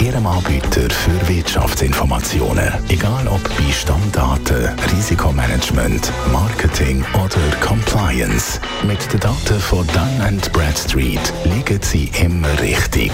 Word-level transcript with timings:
Ihrem 0.00 0.26
Anbieter 0.26 0.88
für 0.90 1.28
Wirtschaftsinformationen. 1.28 2.72
Egal 2.88 3.26
ob 3.26 3.42
bei 3.56 3.72
Stammdaten, 3.72 4.68
Risikomanagement, 4.94 6.12
Marketing 6.32 7.04
oder 7.14 7.56
Compliance. 7.60 8.60
Mit 8.86 9.12
den 9.12 9.18
Daten 9.20 9.58
von 9.58 9.84
Dun 9.88 10.40
Bradstreet 10.52 11.32
liegen 11.44 11.80
Sie 11.82 12.10
immer 12.22 12.60
richtig. 12.60 13.10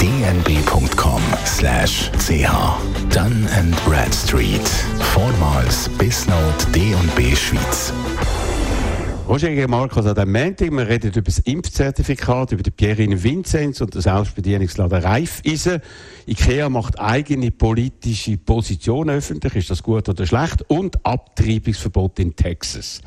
dnb.com/ch 0.00 0.90
Dun 3.10 3.48
Bradstreet. 3.84 4.68
Vormals 5.12 5.88
Bisnode 5.98 6.64
D&B 6.74 7.36
Schweiz. 7.36 7.92
Roger 9.28 9.66
Markus, 9.66 10.06
an 10.06 10.14
diesem 10.14 10.30
Montag, 10.30 10.70
wir 10.70 10.88
reden 10.88 11.10
über 11.10 11.22
das 11.22 11.40
Impfzertifikat, 11.40 12.52
über 12.52 12.62
die 12.62 12.70
Pierine 12.70 13.20
Vinzenz 13.20 13.80
und 13.80 13.92
das 13.92 14.04
Selbstbedienungsladen 14.04 15.02
Raiffeisen. 15.02 15.80
IKEA 16.28 16.68
macht 16.68 17.00
eigene 17.00 17.50
politische 17.50 18.36
Position 18.36 19.10
öffentlich, 19.10 19.56
ist 19.56 19.70
das 19.70 19.82
gut 19.82 20.08
oder 20.08 20.24
schlecht? 20.26 20.62
Und 20.68 21.04
Abtreibungsverbot 21.04 22.20
in 22.20 22.36
Texas. 22.36 23.00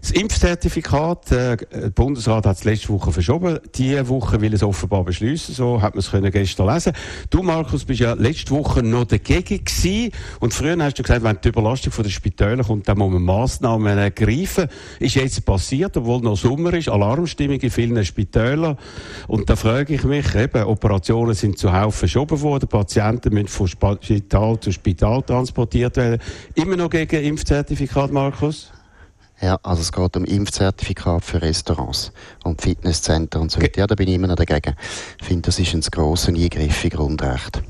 Das 0.00 0.12
Impfzertifikat, 0.12 1.30
äh, 1.32 1.56
der 1.56 1.90
Bundesrat 1.90 2.46
hat 2.46 2.56
es 2.56 2.64
letzte 2.64 2.88
Woche 2.88 3.12
verschoben. 3.12 3.58
Diese 3.74 4.08
Woche 4.08 4.40
will 4.40 4.54
es 4.54 4.62
offenbar 4.62 5.04
beschließen. 5.04 5.54
So 5.54 5.82
hat 5.82 5.94
man 5.94 6.00
es 6.00 6.10
können 6.10 6.30
gestern 6.30 6.72
lesen. 6.72 6.92
Du, 7.28 7.42
Markus, 7.42 7.84
bist 7.84 8.00
ja 8.00 8.14
letzte 8.14 8.52
Woche 8.52 8.82
noch 8.82 9.04
dagegen 9.04 9.64
gewesen. 9.64 10.12
Und 10.40 10.54
früher 10.54 10.76
hast 10.82 10.98
du 10.98 11.02
gesagt, 11.02 11.22
wenn 11.22 11.38
die 11.42 11.48
Überlastung 11.48 11.92
von 11.92 12.04
den 12.04 12.10
Spitälern 12.10 12.64
kommt, 12.64 12.88
dann 12.88 12.98
muss 12.98 13.12
man 13.12 13.22
Massnahmen 13.22 13.98
ergreifen. 13.98 14.68
Ist 14.98 15.16
jetzt 15.16 15.44
passiert, 15.44 15.96
obwohl 15.96 16.20
noch 16.20 16.36
Sommer 16.36 16.72
ist. 16.72 16.88
Alarmstimmung 16.88 17.60
in 17.60 17.70
vielen 17.70 18.04
Spitälern. 18.04 18.78
Und 19.28 19.50
da 19.50 19.56
frage 19.56 19.94
ich 19.94 20.04
mich, 20.04 20.34
eben, 20.34 20.64
Operationen 20.64 21.34
sind 21.34 21.58
zuhauf 21.58 21.94
verschoben 21.96 22.40
worden. 22.40 22.68
Patienten 22.68 23.34
müssen 23.34 23.48
von 23.48 23.68
Spital 23.68 24.58
zu 24.60 24.72
Spital 24.72 25.22
transportiert 25.22 25.96
werden. 25.96 26.20
Immer 26.54 26.76
noch 26.76 26.90
gegen 26.90 27.22
Impfzertifikat, 27.22 28.12
Markus? 28.12 28.70
Ja, 29.40 29.58
also 29.62 29.80
es 29.80 29.90
geht 29.90 30.16
um 30.16 30.24
Impfzertifikat 30.26 31.24
für 31.24 31.40
Restaurants 31.40 32.12
und 32.44 32.60
Fitnesscenter 32.60 33.40
und 33.40 33.50
so 33.50 33.60
weiter. 33.62 33.80
Ja, 33.80 33.86
da 33.86 33.94
bin 33.94 34.08
ich 34.08 34.14
immer 34.14 34.26
noch 34.26 34.36
dagegen. 34.36 34.76
Ich 35.18 35.26
finde, 35.26 35.42
das 35.46 35.58
ist 35.58 35.72
ein 35.72 35.80
grosser 35.80 36.32
Eingriff 36.32 36.84
in 36.84 36.90
Grundrecht. 36.90 37.62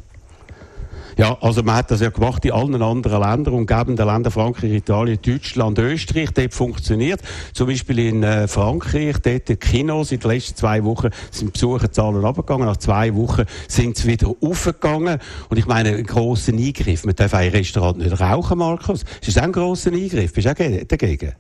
Ja, 1.17 1.37
also 1.43 1.63
man 1.63 1.77
hat 1.77 1.91
das 1.91 2.01
ja 2.01 2.09
gemacht 2.09 2.45
in 2.45 2.53
allen 2.53 2.83
anderen 2.83 3.21
Ländern, 3.21 3.55
umgebenden 3.55 4.07
Ländern, 4.07 4.33
Frankreich, 4.33 4.73
Italien, 4.73 5.19
Deutschland, 5.21 5.79
Österreich, 5.79 6.31
dort 6.33 6.55
funktioniert. 6.55 7.21
Zum 7.53 7.67
Beispiel 7.67 7.99
in 7.99 8.23
äh, 8.23 8.49
Frankreich, 8.49 9.19
dort 9.19 9.49
die 9.49 9.57
Kinos, 9.57 10.13
in 10.13 10.21
den 10.21 10.31
letzten 10.31 10.57
zwei 10.57 10.83
Wochen 10.83 11.11
sind 11.31 11.49
die 11.49 11.53
Besucherzahlen 11.53 12.25
abgegangen, 12.25 12.67
nach 12.67 12.79
zwei 12.79 13.15
Wochen 13.15 13.45
sind 13.69 13.97
sie 13.97 14.09
wieder 14.09 14.35
aufgegangen. 14.41 15.19
Und 15.51 15.57
ich 15.59 15.67
meine, 15.67 15.91
ein 15.91 16.05
grosser 16.05 16.53
Eingriff, 16.53 17.05
man 17.05 17.15
darf 17.15 17.35
ein 17.35 17.51
Restaurant 17.51 17.99
nicht 17.99 18.19
rauchen, 18.19 18.59
Markus. 18.59 19.03
Ist 19.21 19.29
das 19.29 19.39
auch 19.39 19.43
ein 19.43 19.53
grosser 19.53 19.93
Eingriff? 19.93 20.33
Bist 20.33 20.47
du 20.47 20.51
auch 20.53 20.87
dagegen? 20.89 21.35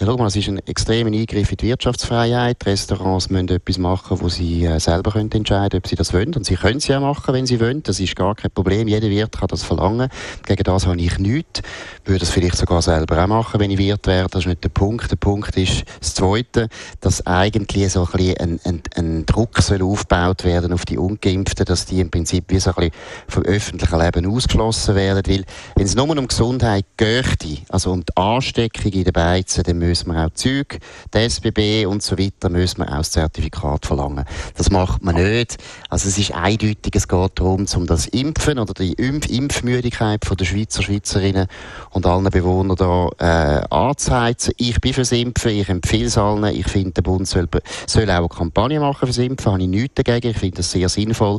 Ja, 0.00 0.06
schau 0.06 0.16
mal, 0.16 0.28
es 0.28 0.36
ist 0.36 0.46
ein 0.46 0.60
extremer 0.64 1.10
Eingriff 1.10 1.50
in 1.50 1.56
die 1.56 1.66
Wirtschaftsfreiheit. 1.66 2.64
Die 2.64 2.70
Restaurants 2.70 3.30
müssen 3.30 3.48
etwas 3.48 3.78
machen, 3.78 4.20
wo 4.20 4.28
sie 4.28 4.64
äh, 4.64 4.78
selber 4.78 5.10
können 5.10 5.32
entscheiden 5.32 5.76
ob 5.76 5.88
sie 5.88 5.96
das 5.96 6.14
wollen. 6.14 6.32
Und 6.36 6.46
sie 6.46 6.54
können 6.54 6.76
es 6.76 6.86
ja 6.86 7.00
machen, 7.00 7.34
wenn 7.34 7.46
sie 7.46 7.58
wollen. 7.58 7.82
Das 7.82 7.98
ist 7.98 8.14
gar 8.14 8.36
kein 8.36 8.52
Problem. 8.52 8.86
Jeder 8.86 9.10
Wirt 9.10 9.36
kann 9.36 9.48
das 9.48 9.64
verlangen. 9.64 10.08
Gegen 10.46 10.62
das 10.62 10.86
habe 10.86 11.00
ich 11.00 11.18
nichts. 11.18 11.62
Würde 12.04 12.24
es 12.24 12.30
vielleicht 12.30 12.56
sogar 12.56 12.80
selber 12.80 13.24
auch 13.24 13.26
machen, 13.26 13.58
wenn 13.58 13.72
ich 13.72 13.78
Wirt 13.78 14.06
wäre. 14.06 14.28
Das 14.30 14.42
ist 14.42 14.46
nicht 14.46 14.62
der 14.62 14.68
Punkt. 14.68 15.10
Der 15.10 15.16
Punkt 15.16 15.56
ist 15.56 15.82
das 15.98 16.14
Zweite, 16.14 16.68
dass 17.00 17.26
eigentlich 17.26 17.90
so 17.90 18.02
ein, 18.02 18.12
bisschen 18.12 18.36
ein, 18.38 18.60
ein, 18.62 18.82
ein 18.94 19.26
Druck 19.26 19.58
soll 19.58 19.82
aufgebaut 19.82 20.44
werden 20.44 20.72
auf 20.72 20.84
die 20.84 20.96
Ungeimpften, 20.96 21.64
dass 21.66 21.86
die 21.86 21.98
im 21.98 22.10
Prinzip 22.12 22.44
wie 22.50 22.60
so 22.60 22.70
ein 22.70 22.76
bisschen 22.76 22.92
vom 23.26 23.42
öffentlichen 23.42 23.98
Leben 23.98 24.32
ausgeschlossen 24.32 24.94
werden. 24.94 25.24
Weil, 25.26 25.44
wenn 25.74 25.86
es 25.86 25.96
nur 25.96 26.08
um 26.08 26.28
Gesundheit 26.28 26.84
geht, 26.96 27.64
also 27.68 27.90
um 27.90 28.04
die 28.04 28.16
Ansteckung 28.16 28.92
in 28.92 29.02
den 29.02 29.12
Beizen, 29.12 29.64
dann 29.64 29.87
müssen 29.88 30.12
wir 30.12 30.26
auch 30.26 30.30
Züg, 30.34 30.78
die 31.14 31.18
SBB 31.18 31.86
und 31.86 32.02
so 32.02 32.18
weiter, 32.18 32.50
müssen 32.50 32.78
wir 32.78 32.92
auch 32.92 32.98
das 32.98 33.12
Zertifikat 33.12 33.86
verlangen. 33.86 34.24
Das 34.56 34.70
macht 34.70 35.02
man 35.02 35.14
nicht. 35.14 35.56
Also 35.88 36.08
es 36.08 36.18
ist 36.18 36.32
eindeutig, 36.32 36.94
es 36.94 37.08
geht 37.08 37.30
darum, 37.34 37.66
um 37.74 37.86
das 37.86 38.06
Impfen 38.06 38.58
oder 38.58 38.74
die 38.74 38.92
Impf 38.92 39.28
Impfmüdigkeit 39.28 40.20
der 40.38 40.44
Schweizer, 40.44 40.82
Schweizerinnen 40.82 41.46
und 41.90 42.06
allen 42.06 42.24
Bewohnern 42.24 42.76
da 42.76 43.08
äh, 43.18 43.74
anzuheizen. 43.74 44.54
Ich 44.58 44.80
bin 44.80 44.92
fürs 44.92 45.12
Impfen, 45.12 45.52
ich 45.52 45.68
empfehle 45.68 46.06
es 46.06 46.18
allen. 46.18 46.44
Ich 46.54 46.68
finde, 46.68 46.92
der 46.92 47.02
Bund 47.02 47.26
soll, 47.26 47.48
soll 47.86 48.10
auch 48.10 48.16
eine 48.16 48.28
Kampagne 48.28 48.80
machen 48.80 49.06
fürs 49.06 49.18
Impfen, 49.18 49.52
habe 49.52 49.62
ich 49.62 49.68
nichts 49.68 49.94
dagegen. 49.94 50.30
Ich 50.30 50.38
finde 50.38 50.58
das 50.58 50.70
sehr 50.70 50.88
sinnvoll. 50.88 51.38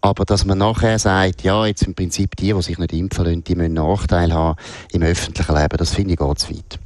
Aber 0.00 0.24
dass 0.24 0.44
man 0.44 0.58
nachher 0.58 0.98
sagt, 0.98 1.42
ja, 1.42 1.66
jetzt 1.66 1.82
im 1.82 1.94
Prinzip 1.94 2.36
die, 2.36 2.52
die 2.52 2.62
sich 2.62 2.78
nicht 2.78 2.92
impfen 2.92 3.24
lassen, 3.24 3.44
die 3.44 3.54
müssen 3.54 3.74
Nachteil 3.74 4.32
haben 4.32 4.56
im 4.92 5.02
öffentlichen 5.02 5.54
Leben, 5.54 5.76
das 5.76 5.94
finde 5.94 6.14
ich 6.14 6.36
zu 6.38 6.50
weit. 6.50 6.81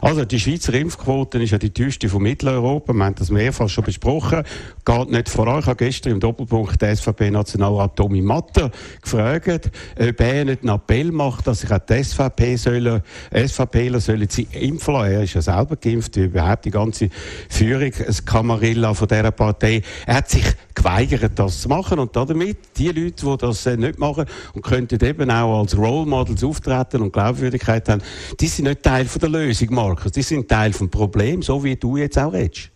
Also 0.00 0.24
die 0.24 0.40
Schweizer 0.40 0.74
Impfquote 0.74 1.42
ist 1.42 1.50
ja 1.50 1.58
die 1.58 1.70
teuerste 1.70 2.08
von 2.08 2.22
Mitteleuropa. 2.22 2.92
Wir 2.92 3.04
haben 3.04 3.14
das 3.14 3.30
mehrfach 3.30 3.68
schon 3.68 3.84
besprochen. 3.84 4.42
Geht 4.84 5.10
nicht 5.10 5.28
voran. 5.28 5.60
Ich 5.60 5.66
habe 5.66 5.76
gestern 5.76 6.12
im 6.12 6.20
Doppelpunkt 6.20 6.80
der 6.80 6.96
SVP-Nationalrat 6.96 7.96
Tommy 7.96 8.22
Matter 8.22 8.70
gefragt, 9.02 9.70
ob 9.98 10.20
er 10.20 10.44
nicht 10.44 10.62
einen 10.62 10.74
Appell 10.74 11.12
macht, 11.12 11.46
dass 11.46 11.60
sich 11.60 11.70
auch 11.72 11.78
die 11.78 12.02
SVP 12.02 12.56
sollen, 12.56 13.02
SVPler 13.32 14.00
sollen 14.00 14.28
sie 14.28 14.46
impfen 14.52 14.94
lassen. 14.94 15.12
Er 15.12 15.22
ist 15.22 15.34
ja 15.34 15.42
selber 15.42 15.76
geimpft, 15.76 16.16
wie 16.16 16.24
überhaupt 16.24 16.64
die 16.64 16.70
ganze 16.70 17.08
Führung, 17.48 17.92
das 18.06 18.24
Kamarilla 18.24 18.94
von 18.94 19.08
dieser 19.08 19.30
Partei. 19.30 19.82
Er 20.06 20.16
hat 20.16 20.30
sich 20.30 20.44
geweigert, 20.74 21.32
das 21.38 21.62
zu 21.62 21.68
machen. 21.68 21.98
Und 21.98 22.14
damit, 22.16 22.58
die 22.76 22.88
Leute, 22.88 23.24
die 23.24 23.36
das 23.38 23.66
äh, 23.66 23.76
nicht 23.76 23.98
machen 23.98 24.26
und 24.54 24.62
könnten 24.62 25.02
eben 25.04 25.30
auch 25.30 25.60
als 25.60 25.76
Role 25.76 26.06
Models 26.06 26.44
auftreten 26.44 27.02
und 27.02 27.12
Glaubwürdigkeit 27.12 27.88
haben, 27.88 28.02
die 28.40 28.46
sind 28.46 28.66
nicht 28.66 28.82
Teil 28.82 29.06
von 29.06 29.20
der 29.20 29.28
Lösung, 29.30 29.68
Markus. 29.88 30.12
Die 30.12 30.22
sind 30.22 30.48
Teil 30.48 30.72
vom 30.72 30.90
Problem, 30.90 31.42
so 31.42 31.62
wie 31.62 31.76
du 31.76 31.96
jetzt 31.96 32.18
auch 32.18 32.32
redest. 32.32 32.73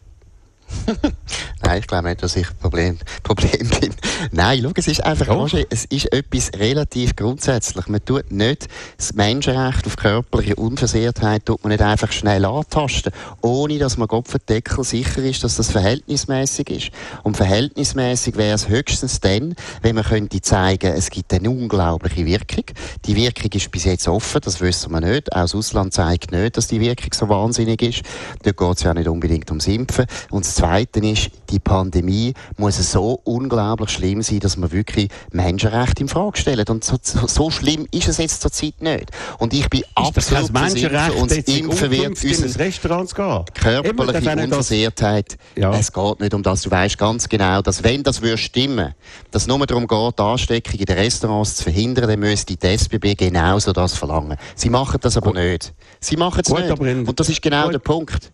Nein, 1.63 1.81
ich 1.81 1.87
glaube 1.87 2.09
nicht, 2.09 2.23
dass 2.23 2.37
ich 2.37 2.47
Problem, 2.61 2.99
Problem 3.23 3.69
bin. 3.81 3.95
Nein, 4.33 4.61
schau, 4.63 4.71
es 4.75 4.89
ist 4.89 5.05
einfach, 5.05 5.29
Roger, 5.29 5.65
es 5.71 5.85
ist 5.87 6.13
etwas 6.13 6.51
relativ 6.59 7.17
grundsätzlich. 7.17 7.89
Man 7.89 8.05
tut 8.05 8.31
nicht 8.31 8.69
das 8.97 9.15
Menschenrecht 9.15 9.87
auf 9.87 9.97
körperliche 9.97 10.57
Unversehrtheit 10.57 11.47
tut 11.47 11.63
man 11.63 11.71
nicht 11.71 11.83
einfach 11.83 12.13
schnell 12.13 12.45
antasten, 12.45 13.13
ohne 13.43 13.79
dass 13.79 13.97
man 13.97 14.09
Kopfendeckel 14.09 14.85
sicher 14.85 15.23
ist, 15.23 15.45
dass 15.45 15.57
das 15.57 15.71
verhältnismäßig 15.71 16.71
ist. 16.71 16.91
Und 17.23 17.37
verhältnismäßig 17.37 18.37
wäre 18.37 18.55
es 18.55 18.69
höchstens 18.69 19.21
dann, 19.21 19.55
wenn 19.83 19.95
man 19.95 20.05
könnte 20.05 20.41
zeigen, 20.41 20.93
es 20.93 21.11
gibt 21.11 21.33
eine 21.33 21.51
unglaubliche 21.51 22.25
Wirkung. 22.25 22.65
Die 23.05 23.17
Wirkung 23.17 23.51
ist 23.53 23.71
bis 23.71 23.85
jetzt 23.85 24.09
offen, 24.09 24.41
das 24.43 24.61
wissen 24.61 24.93
wir 24.93 25.01
nicht. 25.01 25.33
Auch 25.33 25.43
das 25.43 25.55
Ausland 25.55 25.93
zeigt 25.93 26.33
nicht, 26.33 26.57
dass 26.57 26.69
die 26.69 26.81
Wirkung 26.81 27.13
so 27.13 27.29
wahnsinnig 27.29 27.83
ist. 27.83 28.03
Dort 28.43 28.57
geht 28.57 28.77
es 28.77 28.83
ja 28.83 28.95
nicht 28.95 29.09
unbedingt 29.09 29.51
ums 29.51 29.67
Impfen. 29.67 30.07
Und 30.31 30.47
das 30.47 30.58
Zweite 30.59 30.99
ist, 30.99 31.31
die 31.51 31.61
Pandemie 31.61 32.35
muss 32.57 32.79
so 32.91 33.21
unglaublich 33.23 33.91
schlimm 33.91 34.23
sein, 34.23 34.41
dass 34.41 34.57
man 34.57 34.73
wirklich 34.73 35.09
Menschenrechte 35.31 36.03
in 36.03 36.09
Frage 36.09 36.37
stellt. 36.37 36.69
Und 36.69 36.83
so, 36.83 36.97
so, 37.01 37.51
schlimm 37.51 37.87
ist 37.93 38.09
es 38.09 38.19
jetzt 38.19 38.43
zur 38.43 38.51
Zeit 38.51 38.81
nicht. 38.81 39.13
Und 39.39 39.55
ich 39.55 39.71
bin 39.71 39.83
ist 39.83 39.89
absolut 39.95 40.43
das 40.43 40.53
Menschenrecht, 40.53 41.15
uns 41.15 41.33
impfen 41.33 41.91
wird 41.93 42.25
in 42.25 42.45
Restaurant 42.45 43.15
gehen. 43.15 43.45
Körperliche 43.55 44.31
Unversehrtheit. 44.31 45.39
Ja. 45.55 45.71
Es 45.73 45.93
geht 45.93 46.21
nicht 46.21 46.35
um 46.35 46.43
das. 46.43 46.63
Du 46.63 46.73
weißt 46.73 46.99
ganz 46.99 47.29
genau, 47.29 47.63
dass 47.63 47.85
wenn 47.85 48.03
das 48.03 48.21
würde 48.21 48.39
stimmen, 48.39 48.95
dass 49.31 49.43
es 49.43 49.49
nur 49.49 49.65
darum 49.65 49.87
geht, 49.87 50.21
Ansteckung 50.21 50.81
in 50.81 50.87
den 50.87 50.99
Restaurants 50.99 51.55
zu 51.55 51.63
verhindern, 51.63 52.09
dann 52.09 52.19
müsste 52.19 52.57
die 52.57 52.67
SBB 52.67 53.15
genauso 53.17 53.73
das 53.73 53.95
verlangen. 53.95 54.37
Sie 54.57 54.71
machen 54.71 54.99
das 55.01 55.17
aber 55.17 55.33
gut. 55.33 55.37
nicht. 55.37 55.73
Sie 56.01 56.17
machen 56.17 56.43
es 56.45 56.53
nicht. 56.53 56.81
Und 56.81 57.21
das 57.21 57.29
ist 57.29 57.41
genau 57.41 57.67
gut. 57.67 57.75
der 57.75 57.79
Punkt. 57.79 58.33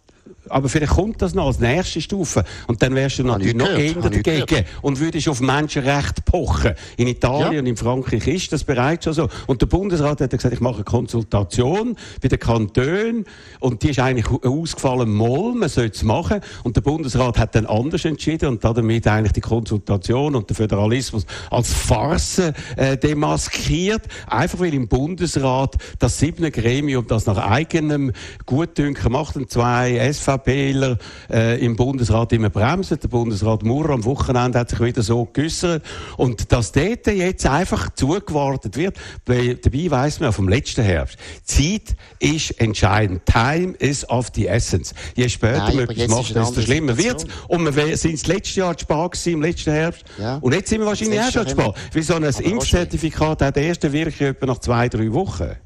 Aber 0.48 0.68
vielleicht 0.68 0.92
kommt 0.92 1.22
das 1.22 1.34
noch 1.34 1.46
als 1.46 1.58
nächste 1.58 2.00
Stufe. 2.00 2.44
Und 2.66 2.82
dann 2.82 2.94
wärst 2.94 3.18
du 3.18 3.24
natürlich 3.24 3.54
noch 3.54 3.70
eher 3.70 3.94
dagegen 3.94 4.64
und 4.82 5.00
würdest 5.00 5.28
auf 5.28 5.40
Menschenrecht 5.40 6.24
pochen. 6.24 6.74
In 6.96 7.08
Italien 7.08 7.52
ja. 7.52 7.60
und 7.60 7.66
in 7.66 7.76
Frankreich 7.76 8.26
ist 8.26 8.52
das 8.52 8.64
bereits 8.64 9.04
schon 9.04 9.12
so. 9.14 9.28
Und 9.46 9.60
der 9.60 9.66
Bundesrat 9.66 10.20
hat 10.20 10.30
gesagt, 10.30 10.54
ich 10.54 10.60
mache 10.60 10.76
eine 10.76 10.84
Konsultation 10.84 11.96
bei 12.20 12.28
den 12.28 12.38
Kantonen 12.38 13.24
und 13.60 13.82
die 13.82 13.90
ist 13.90 13.98
eigentlich 13.98 14.26
ausgefallen, 14.44 15.12
moll, 15.12 15.54
man 15.54 15.68
soll 15.68 15.90
es 15.92 16.02
machen. 16.02 16.40
Und 16.62 16.76
der 16.76 16.82
Bundesrat 16.82 17.38
hat 17.38 17.54
dann 17.54 17.66
anders 17.66 18.04
entschieden 18.04 18.48
und 18.48 18.64
damit 18.64 19.06
eigentlich 19.06 19.32
die 19.32 19.40
Konsultation 19.40 20.34
und 20.34 20.48
der 20.48 20.56
Föderalismus 20.56 21.26
als 21.50 21.72
Farce 21.72 22.52
äh, 22.76 22.96
demaskiert. 22.96 24.02
Einfach 24.26 24.60
weil 24.60 24.74
im 24.74 24.88
Bundesrat 24.88 25.76
das 25.98 26.18
siebte 26.18 26.50
Gremium 26.50 27.06
das 27.06 27.26
nach 27.26 27.38
eigenem 27.38 28.12
Gutdünken 28.46 29.12
macht 29.12 29.36
und 29.36 29.50
zwei 29.50 29.96
SVPler 30.34 30.98
äh, 31.30 31.64
im 31.64 31.76
Bundesrat 31.76 32.32
immer 32.32 32.50
bremsen. 32.50 32.98
Der 33.00 33.08
Bundesrat 33.08 33.62
Murr 33.62 33.90
am 33.90 34.04
Wochenende 34.04 34.58
hat 34.58 34.70
sich 34.70 34.80
wieder 34.80 35.02
so 35.02 35.28
geäussert. 35.32 35.84
Und 36.16 36.52
dass 36.52 36.72
dort 36.72 37.06
jetzt 37.06 37.46
einfach 37.46 37.90
zugewartet 37.94 38.76
wird, 38.76 38.96
dabei 39.24 39.90
weiss 39.90 40.20
man 40.20 40.32
vom 40.32 40.48
letzten 40.48 40.82
Herbst, 40.82 41.18
Zeit 41.44 41.96
ist 42.18 42.60
entscheidend. 42.60 43.22
Time 43.26 43.74
is 43.78 44.08
of 44.08 44.28
the 44.34 44.46
essence. 44.46 44.94
Je 45.14 45.28
später 45.28 45.58
Nein, 45.58 45.76
man 45.76 45.88
etwas 45.88 46.08
macht, 46.08 46.34
desto 46.34 46.60
schlimmer 46.60 46.96
wird 46.96 47.18
es. 47.18 47.26
Und 47.48 47.64
wir 47.64 47.96
sind 47.96 48.14
das 48.14 48.26
letzte 48.26 48.60
Jahr 48.60 48.74
gewesen, 48.74 49.32
im 49.32 49.42
letzten 49.42 49.72
Herbst. 49.72 50.04
Ja. 50.18 50.36
Und 50.36 50.54
jetzt 50.54 50.68
sind 50.68 50.80
wir 50.80 50.86
wahrscheinlich 50.86 51.20
auch 51.20 51.30
schon 51.30 51.48
spät. 51.48 51.74
Wie 51.92 52.02
so 52.02 52.14
ein 52.14 52.24
Impfzertifikat 52.24 53.42
hat 53.42 53.56
der 53.56 53.64
erste 53.64 53.92
wirklich 53.92 54.20
etwa 54.20 54.46
nach 54.46 54.58
zwei, 54.58 54.88
drei 54.88 55.12
Wochen. 55.12 55.56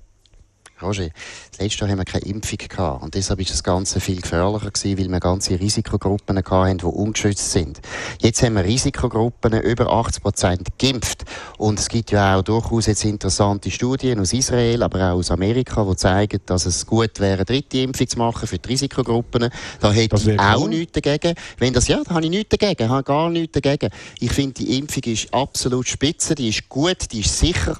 Roger, 0.80 1.08
das 1.50 1.60
letzte 1.60 1.80
Jahr 1.80 1.90
haben 1.90 1.98
wir 1.98 2.04
keine 2.04 2.24
Impfung 2.26 2.58
gehabt. 2.58 3.02
Und 3.02 3.14
deshalb 3.14 3.40
ist 3.40 3.50
das 3.50 3.64
Ganze 3.64 4.00
viel 4.00 4.20
gefährlicher 4.20 4.70
gewesen, 4.70 4.98
weil 4.98 5.08
wir 5.08 5.20
ganze 5.20 5.58
Risikogruppen 5.58 6.38
hatten, 6.38 6.78
die 6.78 6.84
ungeschützt 6.84 7.50
sind. 7.50 7.80
Jetzt 8.20 8.42
haben 8.42 8.54
wir 8.54 8.64
Risikogruppen, 8.64 9.60
über 9.60 9.90
80 9.90 10.22
Prozent 10.22 10.68
geimpft. 10.78 11.24
Und 11.56 11.80
es 11.80 11.88
gibt 11.88 12.12
ja 12.12 12.36
auch 12.36 12.42
durchaus 12.42 12.86
jetzt 12.86 13.04
interessante 13.04 13.70
Studien 13.70 14.20
aus 14.20 14.32
Israel, 14.32 14.82
aber 14.82 15.12
auch 15.12 15.18
aus 15.18 15.30
Amerika, 15.30 15.84
die 15.84 15.96
zeigen, 15.96 16.40
dass 16.46 16.66
es 16.66 16.86
gut 16.86 17.18
wäre, 17.18 17.34
eine 17.34 17.44
dritte 17.44 17.78
Impfung 17.78 18.08
zu 18.08 18.18
machen 18.18 18.46
für 18.46 18.58
die 18.58 18.68
Risikogruppen. 18.68 19.50
Da 19.80 19.92
hätte 19.92 20.16
ich 20.16 20.38
auch 20.38 20.60
cool. 20.60 20.68
nichts 20.68 20.92
dagegen. 20.92 21.34
Wenn 21.58 21.72
das, 21.72 21.88
ja, 21.88 22.00
da 22.04 22.14
habe 22.14 22.24
ich 22.24 22.30
nichts 22.30 22.56
dagegen, 22.56 22.88
habe 22.88 23.02
gar 23.02 23.30
nichts 23.30 23.60
dagegen. 23.60 23.90
Ich 24.20 24.30
finde, 24.30 24.54
die 24.54 24.78
Impfung 24.78 25.02
ist 25.04 25.32
absolut 25.34 25.88
spitze, 25.88 26.34
die 26.34 26.50
ist 26.50 26.68
gut, 26.68 27.10
die 27.12 27.20
ist 27.20 27.36
sicher 27.38 27.78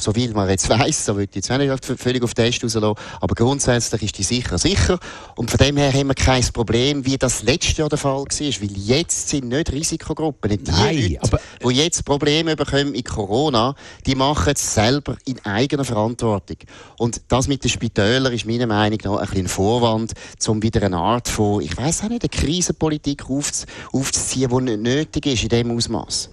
so 0.00 0.12
viel 0.12 0.32
man 0.32 0.48
jetzt 0.48 0.68
weiss, 0.68 1.04
so 1.04 1.16
würde 1.16 1.30
ich 1.30 1.46
jetzt 1.46 1.50
nicht 1.50 2.00
völlig 2.00 2.22
auf 2.22 2.34
den 2.34 2.44
Test 2.46 2.62
rauslassen, 2.62 2.94
aber 3.20 3.34
grundsätzlich 3.34 4.02
ist 4.02 4.18
die 4.18 4.22
sicher 4.22 4.56
sicher. 4.56 4.98
Und 5.36 5.50
von 5.50 5.58
dem 5.58 5.76
her 5.76 5.92
haben 5.92 6.08
wir 6.08 6.14
kein 6.14 6.44
Problem, 6.52 7.04
wie 7.04 7.18
das 7.18 7.42
letztes 7.42 7.76
Jahr 7.76 7.88
der 7.88 7.98
Fall 7.98 8.18
war, 8.18 8.24
weil 8.28 8.76
jetzt 8.76 9.28
sind 9.28 9.48
nicht 9.48 9.72
Risikogruppen, 9.72 10.50
nicht 10.50 10.68
die 10.68 10.70
Nein, 10.70 11.18
Leute, 11.20 11.40
die 11.64 11.74
jetzt 11.74 12.04
Probleme 12.04 12.54
bekommen 12.54 12.94
in 12.94 13.04
Corona, 13.04 13.74
die 14.06 14.14
machen 14.14 14.52
es 14.54 14.74
selber 14.74 15.16
in 15.24 15.44
eigener 15.44 15.84
Verantwortung. 15.84 16.58
Und 16.98 17.20
das 17.28 17.48
mit 17.48 17.64
den 17.64 17.70
Spitälern 17.70 18.32
ist 18.32 18.46
meiner 18.46 18.66
Meinung 18.66 18.98
nach 19.02 19.18
ein 19.18 19.28
bisschen 19.28 19.48
Vorwand, 19.48 20.12
um 20.46 20.62
wieder 20.62 20.82
eine 20.82 20.96
Art 20.96 21.28
von, 21.28 21.60
ich 21.60 21.76
weiß 21.76 22.04
auch 22.04 22.08
nicht, 22.08 22.22
eine 22.22 22.28
Krisenpolitik 22.28 23.24
aufzuziehen, 23.28 24.50
die 24.50 24.62
nicht 24.62 24.80
nötig 24.80 25.26
ist 25.26 25.42
in 25.42 25.48
diesem 25.48 25.76
Ausmaß. 25.76 26.30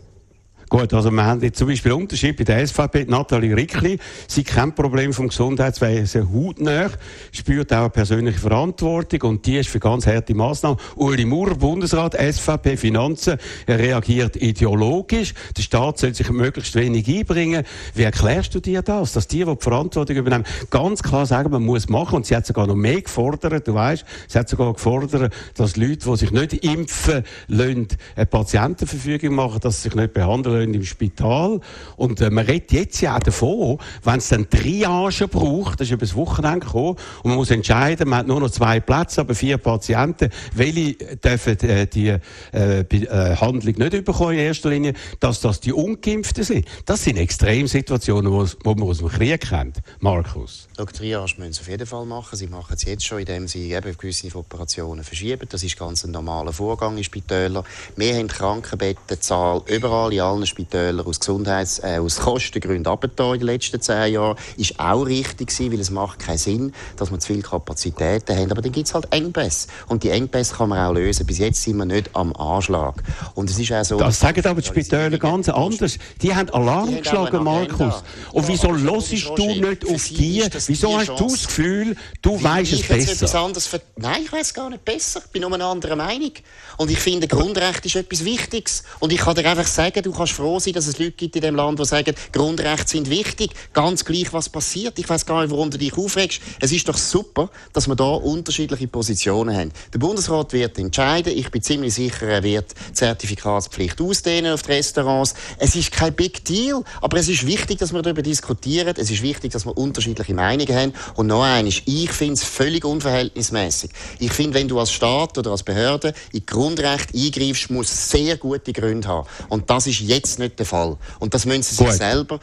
Gut, 0.67 0.93
also 0.95 1.11
wir 1.11 1.23
haben 1.23 1.41
jetzt 1.41 1.59
zum 1.59 1.67
Beispiel 1.67 1.91
Unterschied 1.91 2.37
bei 2.37 2.43
der 2.43 2.65
SVP, 2.65 3.05
Nathalie 3.07 3.55
Rickli, 3.55 3.99
sie 4.27 4.43
kennt 4.43 4.75
Problem 4.75 5.13
vom 5.13 5.27
Gesundheitswesen 5.27 6.33
hautnah, 6.33 6.89
spürt 7.31 7.71
auch 7.71 7.81
eine 7.81 7.89
persönliche 7.91 8.39
Verantwortung 8.39 9.29
und 9.29 9.45
die 9.45 9.57
ist 9.57 9.69
für 9.69 9.79
ganz 9.79 10.07
harte 10.07 10.33
Massnahmen. 10.33 10.79
Uli 10.95 11.25
Maurer, 11.25 11.53
Bundesrat, 11.53 12.15
SVP, 12.15 12.77
Finanzen, 12.77 13.37
er 13.67 13.77
reagiert 13.77 14.37
ideologisch, 14.37 15.35
der 15.55 15.61
Staat 15.61 15.99
soll 15.99 16.15
sich 16.15 16.31
möglichst 16.31 16.73
wenig 16.73 17.07
einbringen. 17.07 17.63
Wie 17.93 18.03
erklärst 18.03 18.55
du 18.55 18.59
dir 18.59 18.81
das, 18.81 19.13
dass 19.13 19.27
die, 19.27 19.45
die 19.45 19.55
die 19.55 19.61
Verantwortung 19.63 20.15
übernehmen, 20.15 20.45
ganz 20.71 21.03
klar 21.03 21.27
sagen, 21.27 21.51
man 21.51 21.63
muss 21.63 21.89
machen 21.89 22.15
und 22.15 22.25
sie 22.25 22.35
hat 22.35 22.47
sogar 22.47 22.65
noch 22.65 22.75
mehr 22.75 23.01
gefordert, 23.01 23.67
du 23.67 23.75
weißt, 23.75 24.03
sie 24.27 24.39
hat 24.39 24.49
sogar 24.49 24.73
gefordert, 24.73 25.31
dass 25.55 25.77
Leute, 25.77 26.09
die 26.09 26.17
sich 26.17 26.31
nicht 26.31 26.53
impfen 26.65 27.23
lassen, 27.47 27.87
eine 28.15 28.25
Patientenverfügung 28.25 29.35
machen, 29.35 29.59
dass 29.59 29.83
sie 29.83 29.89
sich 29.89 29.95
nicht 29.95 30.13
behandeln 30.13 30.54
lassen 30.55 30.73
im 30.73 30.83
Spital. 30.83 31.59
Und 31.97 32.21
äh, 32.21 32.29
man 32.29 32.45
redet 32.45 32.71
jetzt 32.71 33.01
ja 33.01 33.15
auch 33.15 33.19
davon, 33.19 33.77
wenn 34.03 34.17
es 34.17 34.29
dann 34.29 34.49
Triage 34.49 35.27
braucht, 35.27 35.79
das 35.79 35.87
ist 35.87 35.93
über 35.93 36.05
das 36.05 36.15
Wochenende 36.15 36.65
gekommen, 36.65 36.97
und 37.23 37.29
man 37.29 37.35
muss 37.35 37.51
entscheiden, 37.51 38.09
man 38.09 38.19
hat 38.19 38.27
nur 38.27 38.39
noch 38.39 38.49
zwei 38.49 38.79
Plätze, 38.79 39.21
aber 39.21 39.35
vier 39.35 39.57
Patienten, 39.57 40.29
welche 40.53 40.93
dürfen 40.93 41.59
äh, 41.61 41.87
die 41.87 42.09
äh, 42.53 42.79
äh, 42.79 43.35
Handlung 43.35 43.75
nicht 43.75 44.05
bekommen 44.05 44.33
in 44.33 44.39
erster 44.39 44.69
Linie, 44.69 44.93
dass 45.19 45.41
das 45.41 45.59
die 45.59 45.73
Ungeimpften 45.73 46.43
sind. 46.43 46.67
Das 46.85 47.03
sind 47.03 47.17
Extremsituationen, 47.17 48.31
die 48.31 48.69
man 48.69 48.83
aus 48.83 48.99
dem 48.99 49.09
Krieg 49.09 49.41
kennt. 49.41 49.77
Markus. 49.99 50.67
Schau, 50.75 50.85
Triage 50.85 51.35
müssen 51.37 51.53
sie 51.53 51.61
auf 51.61 51.69
jeden 51.69 51.87
Fall 51.87 52.05
machen. 52.05 52.35
Sie 52.35 52.47
machen 52.47 52.73
es 52.75 52.83
jetzt 52.83 53.05
schon, 53.05 53.19
indem 53.19 53.47
sie 53.47 53.71
eben 53.71 53.97
gewisse 53.97 54.35
Operationen 54.35 55.03
verschieben. 55.03 55.47
Das 55.49 55.63
ist 55.63 55.77
ganz 55.77 56.03
ein 56.03 56.11
normaler 56.11 56.53
Vorgang 56.53 56.97
in 56.97 57.03
Spitälern. 57.03 57.63
Wir 57.95 58.15
haben 58.15 58.27
Krankenbettenzahl 58.27 59.61
überall 59.67 60.13
in 60.13 60.21
allen 60.21 60.44
Spitäler 60.45 61.05
aus, 61.05 61.19
Gesundheits-, 61.19 61.79
äh, 61.79 61.99
aus 61.99 62.17
Kostengründen 62.17 62.91
abgetan 62.91 63.33
in 63.33 63.39
den 63.39 63.47
letzten 63.47 63.81
zehn 63.81 64.13
Jahren. 64.13 64.37
Ist 64.57 64.79
auch 64.79 65.03
richtig 65.03 65.49
gewesen, 65.49 65.71
weil 65.71 65.79
es 65.79 65.91
macht 65.91 66.19
keinen 66.19 66.37
Sinn, 66.37 66.73
dass 66.97 67.11
wir 67.11 67.19
zu 67.19 67.27
viele 67.27 67.41
Kapazitäten 67.41 68.37
haben. 68.37 68.51
Aber 68.51 68.61
dann 68.61 68.71
gibt 68.71 68.87
es 68.87 68.93
halt 68.93 69.07
Engpässe. 69.11 69.67
Und 69.87 70.03
die 70.03 70.09
Engpässe 70.09 70.55
kann 70.55 70.69
man 70.69 70.79
auch 70.79 70.93
lösen. 70.93 71.25
Bis 71.25 71.39
jetzt 71.39 71.61
sind 71.61 71.77
wir 71.77 71.85
nicht 71.85 72.09
am 72.13 72.35
Anschlag. 72.35 73.03
Und 73.33 73.49
es 73.49 73.59
ist 73.59 73.71
auch 73.71 73.83
so... 73.83 73.97
Das 73.97 74.19
sagen 74.19 74.45
aber 74.45 74.61
die 74.61 74.67
Spitäler 74.67 75.17
ganz 75.17 75.49
anders. 75.49 75.97
Die 76.21 76.33
haben 76.33 76.49
Alarm 76.49 76.89
die 76.89 77.01
geschlagen, 77.01 77.43
Markus. 77.43 78.03
Und 78.31 78.47
wieso 78.47 78.75
ja, 78.75 78.77
hörst 78.77 79.11
du 79.35 79.47
nicht 79.47 79.87
auf 79.87 80.07
die? 80.09 80.43
Wieso 80.67 80.97
hast 80.97 81.19
du 81.19 81.27
das 81.27 81.47
Gefühl, 81.47 81.95
du 82.21 82.41
weißt 82.41 82.73
es 82.73 82.87
besser? 82.87 83.51
Nein, 83.97 84.21
ich 84.23 84.31
weiß 84.31 84.53
gar 84.53 84.69
nicht 84.69 84.85
besser. 84.85 85.21
Ich 85.25 85.31
bin 85.31 85.41
nur 85.41 85.53
eine 85.53 85.65
andere 85.65 85.95
Meinung. 85.95 86.31
Und 86.77 86.91
ich 86.91 86.99
finde, 86.99 87.27
Grundrecht 87.27 87.85
ist 87.85 87.95
etwas 87.95 88.23
Wichtiges. 88.25 88.83
Und 88.99 89.13
ich 89.13 89.19
kann 89.19 89.35
dir 89.35 89.49
einfach 89.49 89.67
sagen, 89.67 90.01
du 90.03 90.11
kannst 90.11 90.33
froh 90.35 90.59
sein, 90.59 90.73
dass 90.73 90.87
es 90.87 90.99
Leute 90.99 91.11
gibt 91.11 91.35
in 91.35 91.41
dem 91.41 91.55
Land, 91.55 91.79
die 91.79 91.85
sagen, 91.85 92.13
Grundrechte 92.31 92.89
sind 92.89 93.09
wichtig, 93.09 93.51
ganz 93.73 94.05
gleich, 94.05 94.31
was 94.33 94.49
passiert. 94.49 94.99
Ich 94.99 95.09
weiß 95.09 95.25
gar 95.25 95.41
nicht, 95.41 95.51
warum 95.51 95.71
du 95.71 95.77
dich 95.77 95.97
aufregst. 95.97 96.41
Es 96.59 96.71
ist 96.71 96.87
doch 96.87 96.97
super, 96.97 97.49
dass 97.73 97.87
wir 97.87 97.95
da 97.95 98.03
unterschiedliche 98.03 98.87
Positionen 98.87 99.55
haben. 99.55 99.71
Der 99.93 99.99
Bundesrat 99.99 100.53
wird 100.53 100.77
entscheiden. 100.77 101.33
Ich 101.35 101.49
bin 101.49 101.61
ziemlich 101.61 101.93
sicher, 101.93 102.27
er 102.27 102.43
wird 102.43 102.73
die 102.89 102.93
Zertifikatspflicht 102.93 103.99
ausdehnen 104.01 104.53
auf 104.53 104.61
die 104.61 104.73
Restaurants. 104.73 105.33
Es 105.57 105.75
ist 105.75 105.91
kein 105.91 106.13
Big 106.13 106.43
Deal, 106.45 106.83
aber 107.01 107.17
es 107.17 107.27
ist 107.27 107.45
wichtig, 107.45 107.79
dass 107.79 107.93
wir 107.93 108.01
darüber 108.01 108.21
diskutieren. 108.21 108.93
Es 108.97 109.09
ist 109.09 109.21
wichtig, 109.21 109.51
dass 109.51 109.65
wir 109.65 109.77
unterschiedliche 109.77 110.33
Meinungen 110.33 110.75
haben. 110.75 110.93
Und 111.15 111.27
noch 111.27 111.43
eines, 111.43 111.81
ich 111.85 112.11
finde 112.11 112.33
es 112.35 112.43
völlig 112.43 112.85
unverhältnismäßig. 112.85 113.91
Ich 114.19 114.31
finde, 114.31 114.55
wenn 114.55 114.67
du 114.67 114.79
als 114.79 114.91
Staat 114.91 115.37
oder 115.37 115.51
als 115.51 115.63
Behörde 115.63 116.13
in 116.31 116.45
Grundrecht 116.45 117.13
eingreifst, 117.13 117.69
muss 117.69 118.09
sehr 118.09 118.37
gute 118.37 118.73
Gründe 118.73 119.07
haben. 119.07 119.27
Und 119.49 119.69
das 119.69 119.87
ist 119.87 119.99
jetzt 120.01 120.24
jetzt 120.25 120.39
nicht 120.39 120.59
der 120.59 120.65
Fall. 120.65 120.97
Und 121.19 121.33
das 121.33 121.45
müssen 121.45 121.63
sie 121.63 121.75
sich 121.75 121.91
selber 121.91 122.39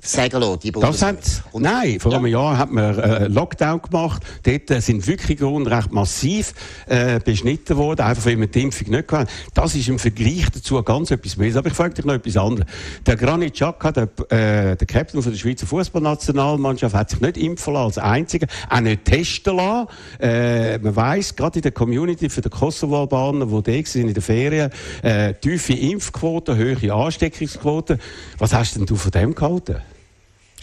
sagen 0.00 0.40
lassen, 0.40 0.60
die 0.60 0.72
das 0.72 1.02
hat, 1.02 1.42
Nein, 1.54 1.98
vor 1.98 2.14
einem 2.14 2.26
Jahr 2.26 2.56
hat 2.56 2.70
man 2.70 2.98
äh, 2.98 3.26
Lockdown 3.26 3.82
gemacht. 3.82 4.22
Dort 4.44 4.70
äh, 4.70 4.80
sind 4.80 5.06
wirklich 5.06 5.38
Grundrechte 5.38 5.92
massiv 5.92 6.54
äh, 6.86 7.18
beschnitten 7.18 7.76
worden, 7.76 8.02
einfach 8.02 8.26
weil 8.26 8.36
man 8.36 8.50
die 8.50 8.62
Impfung 8.62 8.90
nicht 8.90 9.08
kann. 9.08 9.26
Das 9.54 9.74
ist 9.74 9.88
im 9.88 9.98
Vergleich 9.98 10.46
dazu 10.54 10.80
ganz 10.82 11.10
etwas 11.10 11.36
mehr. 11.36 11.54
Aber 11.56 11.68
ich 11.68 11.74
frage 11.74 11.94
dich 11.94 12.04
noch 12.04 12.14
etwas 12.14 12.36
anderes. 12.36 12.66
Der 13.06 13.16
Granit 13.16 13.54
Xhaka, 13.54 13.92
der, 13.92 14.04
äh, 14.30 14.76
der 14.76 14.86
Captain 14.86 15.20
von 15.20 15.32
der 15.32 15.38
Schweizer 15.38 15.66
Fußballnationalmannschaft, 15.66 16.94
hat 16.94 17.10
sich 17.10 17.20
nicht 17.20 17.36
impfen 17.36 17.74
lassen 17.74 17.86
als 17.86 17.98
Einziger, 17.98 18.46
auch 18.70 18.80
nicht 18.80 19.04
testen 19.04 19.56
lassen. 19.56 19.88
Äh, 20.20 20.78
man 20.78 20.94
weiss, 20.94 21.34
gerade 21.34 21.58
in 21.58 21.62
der 21.62 21.72
Community 21.72 22.30
für 22.30 22.40
die 22.40 22.50
Kosovo-Albaner, 22.50 23.46
die 23.46 23.82
da 23.82 23.88
sind 23.88 24.08
in 24.08 24.14
den 24.14 24.22
Ferien, 24.22 24.70
äh, 25.02 25.34
tiefe 25.34 25.74
Impfquoten, 25.74 26.56
hohe 26.56 26.92
Ansteckungsquoten. 26.92 27.98
Was 28.38 28.54
hast 28.54 28.76
denn 28.76 28.86
du 28.86 28.94
von 28.94 29.10
dem 29.10 29.34
gehalten? 29.34 29.76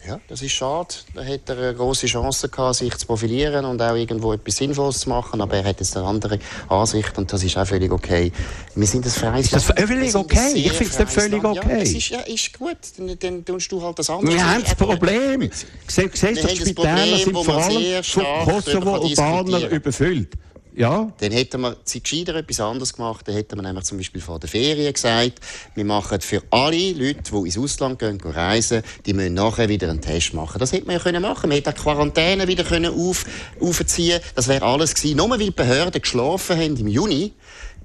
Ja, 0.07 0.19
das 0.27 0.41
ist 0.41 0.51
schade. 0.51 0.89
Da 1.15 1.21
hätte 1.21 1.53
er 1.53 1.69
eine 1.69 1.73
große 1.75 2.05
Chance 2.05 2.49
gehabt, 2.49 2.75
sich 2.75 2.95
zu 2.95 3.07
profilieren 3.07 3.65
und 3.65 3.81
auch 3.81 3.95
irgendwo 3.95 4.33
etwas 4.33 4.57
Sinnvolles 4.57 4.99
zu 4.99 5.09
machen. 5.09 5.41
Aber 5.41 5.55
er 5.55 5.63
hat 5.63 5.79
jetzt 5.79 5.97
eine 5.97 6.05
andere 6.05 6.39
Ansicht 6.69 7.17
und 7.17 7.31
das 7.31 7.43
ist 7.43 7.57
auch 7.57 7.65
völlig 7.65 7.91
okay. 7.91 8.31
Wir 8.75 8.87
sind 8.87 9.05
das 9.05 9.17
freies 9.17 9.45
Ist 9.45 9.53
das 9.53 9.63
völlig 9.65 10.15
okay? 10.15 10.51
Ich 10.53 10.71
finde 10.73 11.03
es 11.03 11.13
völlig 11.13 11.43
okay. 11.43 11.69
Ja, 11.69 11.77
es 11.77 11.93
ist, 11.93 12.09
ja, 12.09 12.19
ist 12.21 12.57
gut. 12.57 12.77
Dann, 12.97 13.17
dann 13.19 13.45
tust 13.45 13.71
du 13.71 13.81
halt 13.81 13.97
das 13.97 14.09
andere. 14.09 14.33
Wir 14.33 14.45
haben 14.45 14.63
das 14.63 14.75
Problem. 14.75 15.49
Siehst 15.87 16.23
du, 16.23 16.33
die 16.33 16.55
Spitäler 16.55 17.17
sind 17.17 17.33
vor 17.33 17.55
allem 17.55 18.03
von 18.03 18.23
Kosovo-Albaner 18.45 19.69
überfüllt. 19.69 20.29
Ja. 20.75 21.11
Dann 21.19 21.31
hätten 21.31 21.61
wir 21.61 21.77
sie 21.85 22.01
gescheiter 22.01 22.35
etwas 22.35 22.59
anderes 22.59 22.93
gemacht. 22.93 23.27
Dann 23.27 23.35
hätten 23.35 23.57
wir 23.57 23.63
nämlich 23.63 23.85
zum 23.85 23.97
Beispiel 23.97 24.21
vor 24.21 24.39
der 24.39 24.49
Ferien 24.49 24.91
gesagt, 24.91 25.39
wir 25.73 25.85
machen 25.85 26.19
für 26.21 26.43
alle 26.49 26.91
Leute, 26.91 27.31
die 27.31 27.45
ins 27.45 27.57
Ausland 27.57 27.99
gehen, 27.99 28.17
gehen 28.17 28.31
reisen, 28.31 28.83
die 29.05 29.13
müssen 29.13 29.35
nachher 29.35 29.69
wieder 29.69 29.89
einen 29.89 30.01
Test 30.01 30.33
machen. 30.33 30.59
Das 30.59 30.73
hätte 30.73 30.85
man 30.85 30.97
ja 30.97 31.01
können 31.01 31.21
machen. 31.21 31.49
Man 31.49 31.57
hätte 31.57 31.71
die 31.71 31.81
Quarantäne 31.81 32.47
wieder 32.47 32.63
können 32.63 32.93
auf, 32.93 33.25
aufziehen. 33.59 34.19
Das 34.35 34.47
wäre 34.47 34.65
alles 34.65 34.93
gewesen. 34.93 35.17
Nur 35.17 35.29
weil 35.29 35.39
die 35.39 35.51
Behörden 35.51 36.01
geschlafen 36.01 36.57
haben 36.57 36.75
im 36.75 36.87
Juni, 36.87 37.33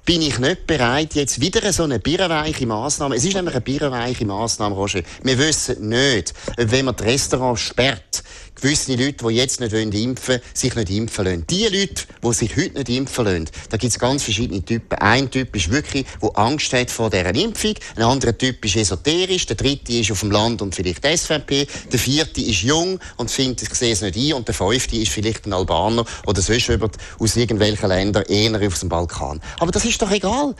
bin 0.03 0.21
ich 0.21 0.39
nicht 0.39 0.65
bereit, 0.65 1.13
jetzt 1.13 1.39
wieder 1.41 1.71
so 1.71 1.83
eine 1.83 1.99
birrenweiche 1.99 2.65
Massnahme. 2.65 3.15
Es 3.15 3.23
ist 3.23 3.35
nämlich 3.35 3.53
eine 3.53 3.61
birrenweiche 3.61 4.25
Massnahme, 4.25 4.75
Roger. 4.75 5.03
Wir 5.23 5.37
wissen 5.37 5.89
nicht, 5.89 6.33
wenn 6.57 6.85
man 6.85 6.95
die 6.95 7.03
Restaurants 7.03 7.61
sperrt, 7.61 8.23
gewisse 8.55 8.95
Leute, 8.95 9.25
die 9.27 9.35
jetzt 9.35 9.59
nicht 9.59 9.73
impfen 9.73 10.35
wollen, 10.35 10.41
sich 10.53 10.75
nicht 10.75 10.89
impfen 10.89 11.25
lassen. 11.25 11.45
Die 11.49 11.63
Leute, 11.65 12.03
die 12.23 12.33
sich 12.33 12.55
heute 12.55 12.77
nicht 12.77 12.89
impfen 12.89 13.25
lassen, 13.25 13.49
da 13.69 13.77
gibt 13.77 13.91
es 13.91 13.99
ganz 13.99 14.23
verschiedene 14.23 14.63
Typen. 14.63 14.97
Ein 14.99 15.29
Typ 15.29 15.55
ist 15.55 15.71
wirklich, 15.71 16.05
der 16.21 16.37
Angst 16.37 16.71
hat 16.73 16.91
vor 16.91 17.09
dieser 17.09 17.33
Impfung. 17.33 17.73
Ein 17.95 18.03
anderer 18.03 18.37
Typ 18.37 18.63
ist 18.65 18.75
esoterisch. 18.75 19.45
Der 19.45 19.55
dritte 19.55 19.93
ist 19.93 20.11
auf 20.11 20.19
dem 20.19 20.31
Land 20.31 20.61
und 20.61 20.75
vielleicht 20.75 21.05
SVP. 21.05 21.67
Der 21.91 21.99
vierte 21.99 22.41
ist 22.41 22.61
jung 22.61 22.99
und 23.17 23.31
findet, 23.31 23.63
ich 23.63 23.73
sehe 23.73 23.93
es 23.93 24.01
nicht 24.01 24.17
ein. 24.17 24.33
Und 24.33 24.47
der 24.47 24.55
fünfte 24.55 24.95
ist 24.95 25.11
vielleicht 25.11 25.45
ein 25.45 25.53
Albaner 25.53 26.05
oder 26.25 26.41
sonst 26.41 26.67
jemand 26.67 26.97
aus 27.19 27.35
irgendwelchen 27.35 27.89
Ländern, 27.89 28.23
eher 28.27 28.67
auf 28.67 28.79
dem 28.79 28.89
Balkan. 28.89 29.41
Aber 29.59 29.71
das 29.71 29.85
ist 29.85 30.01
doch 30.01 30.11
egal. 30.11 30.55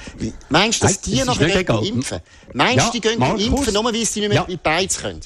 Meinst 0.49 0.81
du, 0.81 0.87
dass 0.87 0.99
Nein, 1.07 1.15
die 1.15 1.23
nachher 1.23 1.83
impfen? 1.83 2.19
Meinst 2.53 2.77
du, 2.77 2.81
ja, 2.81 2.91
die 2.91 3.01
gehen 3.01 3.19
Markus, 3.19 3.43
impfen, 3.43 3.73
nur 3.73 3.85
weil 3.85 4.05
sie 4.05 4.19
nicht 4.21 4.29
mehr 4.29 4.35
ja. 4.35 4.41
in 4.43 4.51
die 4.51 4.57
Beiz 4.57 4.97
können? 4.97 5.21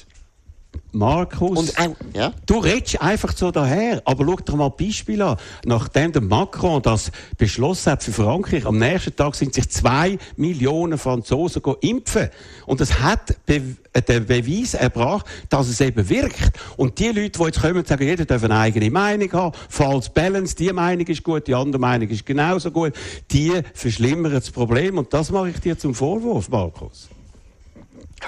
Markus, 0.96 1.58
und, 1.58 1.78
äh, 1.78 1.90
ja? 2.14 2.32
du 2.46 2.58
redest 2.58 3.02
einfach 3.02 3.36
so 3.36 3.50
daher, 3.50 4.00
aber 4.06 4.24
schau 4.24 4.36
dir 4.36 4.56
mal 4.56 4.70
Beispiele 4.70 5.26
an. 5.26 5.36
Nachdem 5.66 6.12
der 6.12 6.22
Macron 6.22 6.80
das 6.80 7.12
beschlossen 7.36 7.92
hat 7.92 8.02
für 8.02 8.12
Frankreich, 8.12 8.64
am 8.64 8.78
nächsten 8.78 9.14
Tag 9.14 9.34
sind 9.34 9.52
sich 9.52 9.68
zwei 9.68 10.16
Millionen 10.36 10.96
Franzosen 10.96 11.60
impfen. 11.82 12.30
Und 12.64 12.80
das 12.80 13.00
hat 13.00 13.36
be 13.44 13.76
äh, 13.92 14.00
den 14.00 14.24
Beweis 14.24 14.72
erbracht, 14.72 15.26
dass 15.50 15.68
es 15.68 15.82
eben 15.82 16.08
wirkt. 16.08 16.52
Und 16.78 16.98
die 16.98 17.08
Leute, 17.08 17.38
die 17.38 17.44
jetzt 17.44 17.60
kommen 17.60 17.76
und 17.76 17.86
sagen, 17.86 18.04
jeder 18.04 18.24
darf 18.24 18.42
eine 18.44 18.56
eigene 18.56 18.90
Meinung 18.90 19.30
haben, 19.32 19.56
false 19.68 20.10
balance, 20.10 20.56
die 20.56 20.72
Meinung 20.72 21.06
ist 21.06 21.22
gut, 21.22 21.46
die 21.46 21.54
andere 21.54 21.78
Meinung 21.78 22.08
ist 22.08 22.24
genauso 22.24 22.70
gut, 22.70 22.94
die 23.30 23.52
verschlimmern 23.74 24.32
das 24.32 24.50
Problem. 24.50 24.96
Und 24.96 25.12
das 25.12 25.30
mache 25.30 25.50
ich 25.50 25.60
dir 25.60 25.78
zum 25.78 25.94
Vorwurf, 25.94 26.48
Markus. 26.48 27.10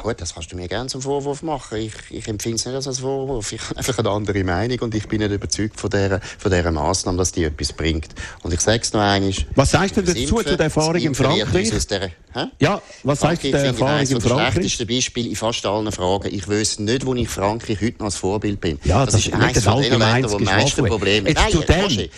Gut, 0.02 0.20
das 0.20 0.34
kannst 0.34 0.52
du 0.52 0.56
mir 0.56 0.68
gerne 0.68 0.88
zum 0.88 1.02
Vorwurf 1.02 1.42
machen. 1.42 1.78
Ich, 1.78 1.92
ich 2.10 2.28
empfinde 2.28 2.56
es 2.56 2.66
nicht 2.66 2.74
als 2.74 2.98
Vorwurf. 2.98 3.52
Ich 3.52 3.60
habe 3.68 3.78
einfach 3.78 3.98
eine 3.98 4.10
andere 4.10 4.44
Meinung 4.44 4.78
und 4.80 4.94
ich 4.94 5.08
bin 5.08 5.20
nicht 5.20 5.32
überzeugt 5.32 5.80
von 5.80 5.90
dieser, 5.90 6.20
von 6.20 6.52
dieser 6.52 6.70
Massnahme, 6.70 7.18
dass 7.18 7.32
die 7.32 7.44
etwas 7.44 7.72
bringt. 7.72 8.08
Und 8.42 8.52
ich 8.52 8.60
sage 8.60 8.80
es 8.82 8.92
noch 8.92 9.00
einmal. 9.00 9.32
Was 9.54 9.70
sagst 9.70 9.96
du 9.96 10.02
dazu, 10.02 10.18
Impfen, 10.18 10.36
zu 10.46 10.56
der 10.56 10.66
Erfahrung 10.66 10.96
in 10.96 11.14
Frankreich? 11.14 11.86
Der, 11.88 12.10
ja, 12.60 12.82
was 13.02 13.20
sagst 13.20 13.44
du 13.44 13.50
der 13.50 13.64
Erfahrung 13.64 14.00
in 14.00 14.20
Frankreich? 14.20 14.46
Das 14.46 14.52
schlechteste 14.52 14.86
Beispiel 14.86 15.26
in 15.26 15.36
fast 15.36 15.64
allen 15.66 15.90
Fragen. 15.90 16.28
Ich 16.32 16.48
weiß 16.48 16.80
nicht, 16.80 17.06
wo 17.06 17.14
ich 17.14 17.28
Frankreich 17.28 17.80
heute 17.80 17.98
noch 17.98 18.06
als 18.06 18.16
Vorbild 18.16 18.60
bin. 18.60 18.78
Ja, 18.84 19.04
das, 19.04 19.14
das 19.14 19.26
ist 19.26 19.34
eines 19.34 19.64
von 19.64 19.82
den 19.82 19.98
Ländern, 19.98 20.22
die 20.22 20.34
am 20.36 20.44
meisten 20.44 20.84
Probleme 20.84 21.34
haben. 21.34 21.50
Zu 21.50 21.60
dem, 21.60 22.08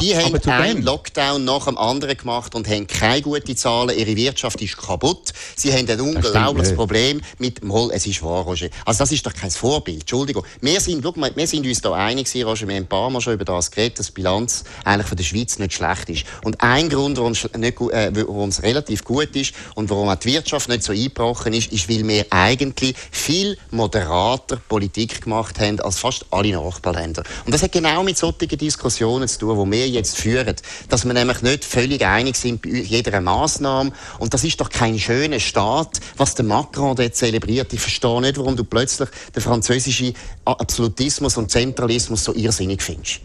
die 0.00 0.16
haben 0.16 0.34
einen 0.50 0.82
Lockdown 0.82 1.44
nach 1.44 1.66
dem 1.66 1.78
anderen 1.78 2.16
gemacht 2.16 2.54
und 2.54 2.68
haben 2.68 2.86
keine 2.86 3.22
guten 3.22 3.56
Zahlen. 3.56 3.96
Ihre 3.96 4.16
Wirtschaft 4.16 4.60
ist 4.60 4.76
kaputt. 4.76 5.32
Sie 5.56 5.72
haben 5.72 5.88
ein 5.88 6.00
unglaubliches 6.00 6.74
Problem 6.74 7.20
mit 7.38 7.60
Hol. 7.68 7.90
Es 7.92 8.06
ist 8.06 8.22
wahr, 8.22 8.42
Roger. 8.42 8.68
Also 8.84 8.98
das 8.98 9.12
ist 9.12 9.24
doch 9.24 9.32
kein 9.32 9.50
Vorbild. 9.50 10.00
Entschuldigung. 10.00 10.44
Wir 10.60 10.80
sind, 10.80 11.02
schau 11.02 11.12
mal, 11.16 11.30
wir 11.34 11.46
sind 11.46 11.66
uns 11.66 11.80
da 11.80 11.92
einig 11.92 12.26
gewesen, 12.26 12.46
Roger. 12.46 12.68
Wir 12.68 12.76
haben 12.76 12.82
ein 12.84 12.88
paar 12.88 13.10
Mal 13.10 13.20
schon 13.20 13.34
über 13.34 13.44
das 13.44 13.70
geredet, 13.70 13.98
dass 13.98 14.06
die 14.06 14.12
Bilanz 14.12 14.64
eigentlich 14.84 15.06
von 15.06 15.16
der 15.16 15.24
Schweiz 15.24 15.58
nicht 15.58 15.74
schlecht 15.74 16.08
ist. 16.10 16.24
Und 16.42 16.60
ein 16.60 16.88
Grund, 16.88 17.16
warum 17.18 17.32
es, 17.32 17.48
nicht, 17.56 17.80
äh, 17.80 18.10
warum 18.14 18.48
es 18.48 18.62
relativ 18.62 19.04
gut 19.04 19.34
ist 19.36 19.54
und 19.74 19.90
warum 19.90 20.08
auch 20.08 20.16
die 20.16 20.32
Wirtschaft 20.32 20.68
nicht 20.68 20.82
so 20.82 20.92
eingebrochen 20.92 21.52
ist, 21.52 21.72
ist, 21.72 21.88
weil 21.88 22.06
wir 22.06 22.26
eigentlich 22.30 22.96
viel 23.10 23.56
moderater 23.70 24.56
Politik 24.68 25.22
gemacht 25.22 25.60
haben 25.60 25.80
als 25.80 25.98
fast 25.98 26.26
alle 26.30 26.52
Nachbarländer. 26.52 27.22
Und 27.44 27.54
das 27.54 27.62
hat 27.62 27.72
genau 27.72 28.02
mit 28.02 28.18
solchen 28.18 28.48
Diskussionen 28.48 29.28
zu 29.28 29.38
tun, 29.38 29.56
wo 29.56 29.70
wir 29.70 29.83
wir 29.84 29.90
jetzt 29.90 30.16
führen. 30.16 30.54
Dass 30.88 31.04
wir 31.04 31.12
nämlich 31.12 31.42
nicht 31.42 31.64
völlig 31.64 32.04
einig 32.04 32.36
sind 32.36 32.62
bei 32.62 32.70
jeder 32.70 33.20
Maßnahme. 33.20 33.92
Und 34.18 34.34
das 34.34 34.44
ist 34.44 34.60
doch 34.60 34.70
kein 34.70 34.98
schöner 34.98 35.40
Staat, 35.40 36.00
was 36.16 36.34
der 36.34 36.44
Macron 36.44 36.96
dort 36.96 37.14
zelebriert. 37.14 37.72
Ich 37.72 37.80
verstehe 37.80 38.20
nicht, 38.20 38.38
warum 38.38 38.56
du 38.56 38.64
plötzlich 38.64 39.08
den 39.34 39.42
französischen 39.42 40.14
Absolutismus 40.44 41.36
und 41.36 41.50
Zentralismus 41.50 42.24
so 42.24 42.34
irrsinnig 42.34 42.82
findest. 42.82 43.20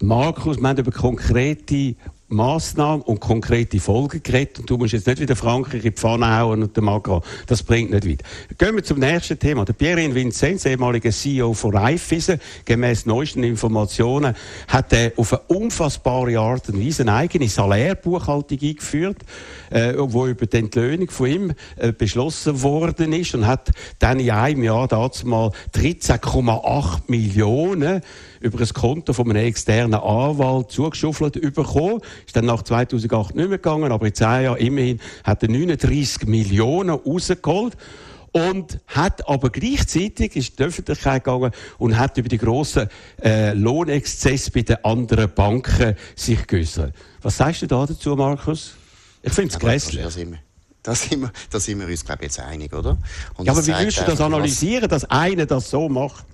Markus, 0.00 0.58
wir 0.58 0.68
haben 0.68 0.78
über 0.78 0.92
konkrete 0.92 1.96
Massnahmen 2.28 3.02
und 3.02 3.20
konkrete 3.20 3.80
Folgen 3.80 4.22
geredet. 4.22 4.58
Und 4.58 4.70
du 4.70 4.76
musst 4.76 4.92
jetzt 4.92 5.06
nicht 5.06 5.20
wieder 5.20 5.34
Frankreich 5.34 5.84
in 5.84 5.90
die 5.90 5.90
Pfanne 5.92 6.38
hauen 6.38 6.62
und 6.62 6.76
den 6.76 6.84
Macron. 6.84 7.22
Das 7.46 7.62
bringt 7.62 7.90
nicht 7.90 8.06
weit. 8.06 8.22
Gehen 8.58 8.76
wir 8.76 8.84
zum 8.84 8.98
nächsten 8.98 9.38
Thema. 9.38 9.64
Der 9.64 9.72
Pierre 9.72 10.14
Vincenz, 10.14 10.66
ehemaliger 10.66 11.10
CEO 11.10 11.54
von 11.54 11.74
Raiffeisen, 11.74 12.38
gemäß 12.66 13.06
neuesten 13.06 13.44
Informationen, 13.44 14.34
hat 14.68 14.92
er 14.92 15.12
auf 15.16 15.32
eine 15.32 15.42
unfassbare 15.48 16.38
Art 16.38 16.68
und 16.68 16.84
Weise 16.84 17.02
eine 17.02 17.14
eigene 17.14 17.48
Salärbuchhaltung 17.48 18.58
eingeführt, 18.60 19.18
äh, 19.70 19.94
wo 19.96 20.26
über 20.26 20.46
die 20.46 20.58
Entlöhnung 20.58 21.08
von 21.10 21.26
ihm 21.26 21.52
äh, 21.76 21.92
beschlossen 21.92 22.62
worden 22.62 23.14
ist 23.14 23.34
und 23.34 23.46
hat 23.46 23.70
dann 23.98 24.20
in 24.20 24.30
einem 24.30 24.62
Jahr 24.62 24.86
dazu 24.86 25.26
mal 25.26 25.50
13,8 25.74 27.00
Millionen 27.06 28.02
über 28.40 28.60
ein 28.60 28.68
Konto 28.68 29.12
von 29.12 29.30
einem 29.30 29.44
externen 29.44 29.94
Anwalt 29.94 30.70
zugeschuffelt 30.70 31.40
bekommen. 31.54 32.00
Ist 32.26 32.36
dann 32.36 32.46
nach 32.46 32.62
2008 32.62 33.34
nicht 33.34 33.48
mehr 33.48 33.58
gegangen, 33.58 33.92
aber 33.92 34.06
in 34.06 34.14
zehn 34.14 34.44
Jahren 34.44 34.58
immerhin 34.58 35.00
hat 35.24 35.42
er 35.42 35.50
39 35.50 36.26
Millionen 36.26 36.90
rausgeholt 36.90 37.76
und 38.32 38.80
hat 38.86 39.28
aber 39.28 39.50
gleichzeitig 39.50 40.36
ist 40.36 40.50
in 40.50 40.56
die 40.56 40.62
Öffentlichkeit 40.64 41.24
gegangen 41.24 41.52
und 41.78 41.98
hat 41.98 42.16
über 42.18 42.28
die 42.28 42.38
grossen 42.38 42.88
äh, 43.22 43.52
Lohnexzesse 43.54 44.50
bei 44.50 44.62
den 44.62 44.84
anderen 44.84 45.32
Banken 45.32 45.96
sich 46.14 46.46
geäußert. 46.46 46.94
Was 47.22 47.36
sagst 47.36 47.62
du 47.62 47.66
da 47.66 47.86
dazu, 47.86 48.14
Markus? 48.16 48.74
Ich 49.22 49.32
finde 49.32 49.54
es 49.54 49.58
grässlich. 49.58 50.02
Da 50.82 50.94
sind, 50.94 51.20
wir, 51.20 51.32
da 51.50 51.60
sind 51.60 51.80
wir 51.80 51.86
uns, 51.86 52.04
glaube 52.04 52.20
ich, 52.22 52.28
jetzt 52.28 52.40
einig, 52.40 52.72
oder? 52.72 52.96
Und 53.36 53.46
ja, 53.46 53.52
aber 53.52 53.66
wie 53.66 53.72
willst 53.72 53.98
du 54.00 54.04
das 54.04 54.20
analysieren, 54.20 54.88
dass 54.88 55.04
einer 55.04 55.44
das 55.44 55.68
so 55.68 55.88
macht? 55.88 56.24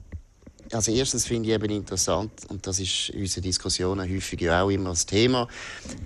Also 0.72 0.92
erstens 0.92 1.26
finde 1.26 1.48
ich 1.48 1.54
eben 1.54 1.70
interessant, 1.70 2.32
und 2.48 2.66
das 2.66 2.80
ist 2.80 3.10
in 3.10 3.20
unseren 3.20 3.42
Diskussionen 3.42 4.10
häufig 4.10 4.50
auch 4.50 4.70
immer 4.70 4.90
das 4.90 5.06
Thema, 5.06 5.46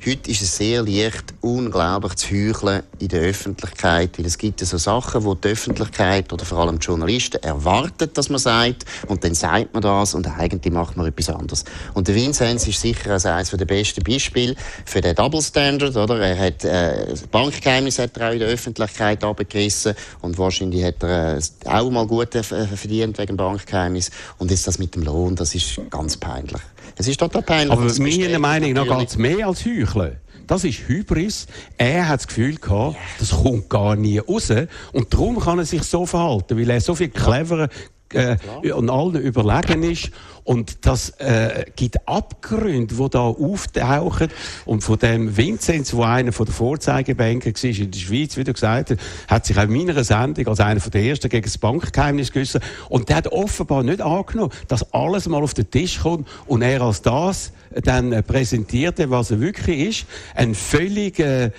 heute 0.04 0.30
ist 0.30 0.42
es 0.42 0.56
sehr 0.56 0.82
leicht, 0.82 1.32
unglaublich 1.40 2.16
zu 2.16 2.28
heucheln 2.28 2.82
in 2.98 3.08
der 3.08 3.22
Öffentlichkeit, 3.22 4.18
weil 4.18 4.26
es 4.26 4.36
gibt 4.36 4.60
so 4.60 4.76
Sachen, 4.76 5.24
wo 5.24 5.34
die 5.34 5.48
Öffentlichkeit 5.48 6.32
oder 6.32 6.44
vor 6.44 6.58
allem 6.58 6.78
die 6.78 6.86
Journalisten 6.86 7.42
erwarten, 7.42 8.10
dass 8.12 8.28
man 8.28 8.38
sagt, 8.38 8.84
und 9.06 9.22
dann 9.22 9.34
sagt 9.34 9.72
man 9.72 9.82
das 9.82 10.14
und 10.14 10.26
eigentlich 10.26 10.72
macht 10.72 10.96
man 10.96 11.06
etwas 11.06 11.30
anderes. 11.30 11.64
Und 11.94 12.08
der 12.08 12.14
Vinzenz 12.14 12.66
ist 12.66 12.80
sicher 12.80 13.12
als 13.12 13.26
eines 13.26 13.50
der 13.50 13.64
besten 13.64 14.02
Beispiele 14.02 14.54
für 14.84 15.00
den 15.00 15.14
Double 15.14 15.40
Standard, 15.40 15.96
oder? 15.96 16.18
Er 16.18 16.38
hat 16.38 16.64
äh, 16.64 17.14
Bankgeheimnis 17.30 17.98
hat 17.98 18.16
er 18.16 18.28
auch 18.28 18.32
in 18.32 18.40
der 18.40 18.48
Öffentlichkeit 18.48 19.22
abgerissen 19.22 19.94
und 20.20 20.36
wahrscheinlich 20.36 20.84
hat 20.84 21.02
er 21.02 21.38
äh, 21.38 21.40
auch 21.64 21.90
mal 21.90 22.06
gut 22.06 22.34
äh, 22.34 22.42
verdient 22.42 23.18
wegen 23.18 23.36
Bankgeheimnis 23.36 24.10
und 24.38 24.47
jetzt 24.50 24.66
das 24.66 24.78
mit 24.78 24.94
dem 24.94 25.02
Lohn, 25.02 25.34
das 25.34 25.54
ist 25.54 25.80
ganz 25.90 26.16
peinlich. 26.16 26.60
Es 26.96 27.06
ist 27.06 27.20
total 27.20 27.42
peinlich. 27.42 27.70
Aber 27.70 27.92
meiner 28.00 28.38
Meinung 28.38 28.72
nach 28.72 28.98
geht 28.98 29.08
es 29.08 29.16
mehr 29.16 29.46
als 29.46 29.64
Heucheln. 29.64 30.18
Das 30.46 30.64
ist 30.64 30.88
Hybris. 30.88 31.46
Er 31.76 32.08
hat 32.08 32.20
das 32.20 32.26
Gefühl 32.26 32.56
gehabt, 32.56 32.96
das 33.18 33.30
kommt 33.30 33.68
gar 33.68 33.96
nie 33.96 34.18
raus. 34.18 34.50
Und 34.92 35.12
darum 35.12 35.38
kann 35.38 35.58
er 35.58 35.66
sich 35.66 35.82
so 35.82 36.06
verhalten, 36.06 36.58
weil 36.58 36.70
er 36.70 36.80
so 36.80 36.94
viel 36.94 37.10
cleverer 37.10 37.68
äh, 38.14 38.36
und 38.72 38.90
allen 38.90 39.16
überlegen 39.16 39.82
ist. 39.82 40.10
Und 40.44 40.86
das 40.86 41.10
äh, 41.18 41.66
gibt 41.76 42.08
Abgründe, 42.08 42.94
die 42.94 43.10
da 43.10 43.20
auftauchen. 43.20 44.28
Und 44.64 44.82
von 44.82 44.98
dem 44.98 45.36
Vinzenz, 45.36 45.90
der 45.90 46.00
einer 46.00 46.30
der 46.30 46.54
Vorzeigebanker 46.54 47.50
war 47.50 47.64
in 47.64 47.90
der 47.90 47.98
Schweiz, 47.98 48.36
wie 48.38 48.44
du 48.44 48.54
gesagt 48.54 48.90
hast, 48.90 49.00
hat 49.28 49.44
sich 49.44 49.58
auch 49.58 49.64
in 49.64 49.72
meiner 49.72 50.02
Sendung 50.04 50.46
als 50.46 50.60
einer 50.60 50.80
der 50.80 51.02
ersten 51.02 51.28
gegen 51.28 51.44
das 51.44 51.58
Bankgeheimnis 51.58 52.32
geäußert. 52.32 52.62
Und 52.88 53.10
der 53.10 53.16
hat 53.16 53.26
offenbar 53.26 53.82
nicht 53.82 54.00
angenommen, 54.00 54.52
dass 54.68 54.90
alles 54.94 55.28
mal 55.28 55.42
auf 55.42 55.52
den 55.52 55.70
Tisch 55.70 56.00
kommt 56.00 56.26
und 56.46 56.62
er 56.62 56.80
als 56.80 57.02
das 57.02 57.52
dann 57.82 58.22
präsentierte, 58.24 59.10
was 59.10 59.30
er 59.30 59.40
wirklich 59.40 59.80
ist. 59.80 60.06
Ein 60.34 60.54
völlig 60.54 61.18
äh 61.18 61.50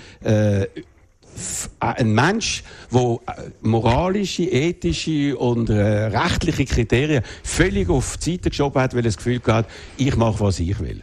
ein 1.78 2.12
Mensch, 2.12 2.62
der 2.92 3.00
äh, 3.00 3.50
moralische, 3.62 4.44
ethische 4.44 5.36
und 5.36 5.70
äh, 5.70 6.06
rechtliche 6.06 6.64
Kriterien 6.64 7.22
völlig 7.42 7.88
auf 7.88 8.16
die 8.18 8.32
Seite 8.32 8.50
geschoben 8.50 8.80
hat, 8.80 8.92
weil 8.92 9.00
er 9.00 9.04
das 9.04 9.16
Gefühl 9.16 9.40
hat, 9.46 9.66
ich 9.96 10.16
mache, 10.16 10.40
was 10.40 10.60
ich 10.60 10.78
will. 10.80 11.02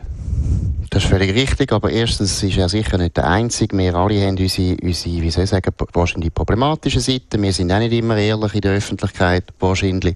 Das 0.90 1.04
ist 1.04 1.10
völlig 1.10 1.36
richtig, 1.36 1.72
aber 1.74 1.92
erstens 1.92 2.42
ist 2.42 2.58
er 2.58 2.70
sicher 2.70 2.98
nicht 2.98 3.18
der 3.18 3.28
Einzige. 3.28 3.78
Wir 3.78 3.94
alle 3.96 4.26
haben 4.26 4.38
unsere, 4.38 4.78
unsere 4.82 5.22
wie 5.22 5.30
soll 5.30 5.44
ich 5.44 5.50
sagen, 5.50 5.74
wahrscheinlich 5.94 6.34
problematische 6.34 7.02
Seiten. 7.02 7.42
Wir 7.42 7.52
sind 7.52 7.72
auch 7.72 7.80
nicht 7.80 7.94
immer 7.94 8.18
ehrlich 8.18 8.54
in 8.56 8.62
der 8.62 8.74
Öffentlichkeit, 8.74 9.44
wahrscheinlich. 9.60 10.16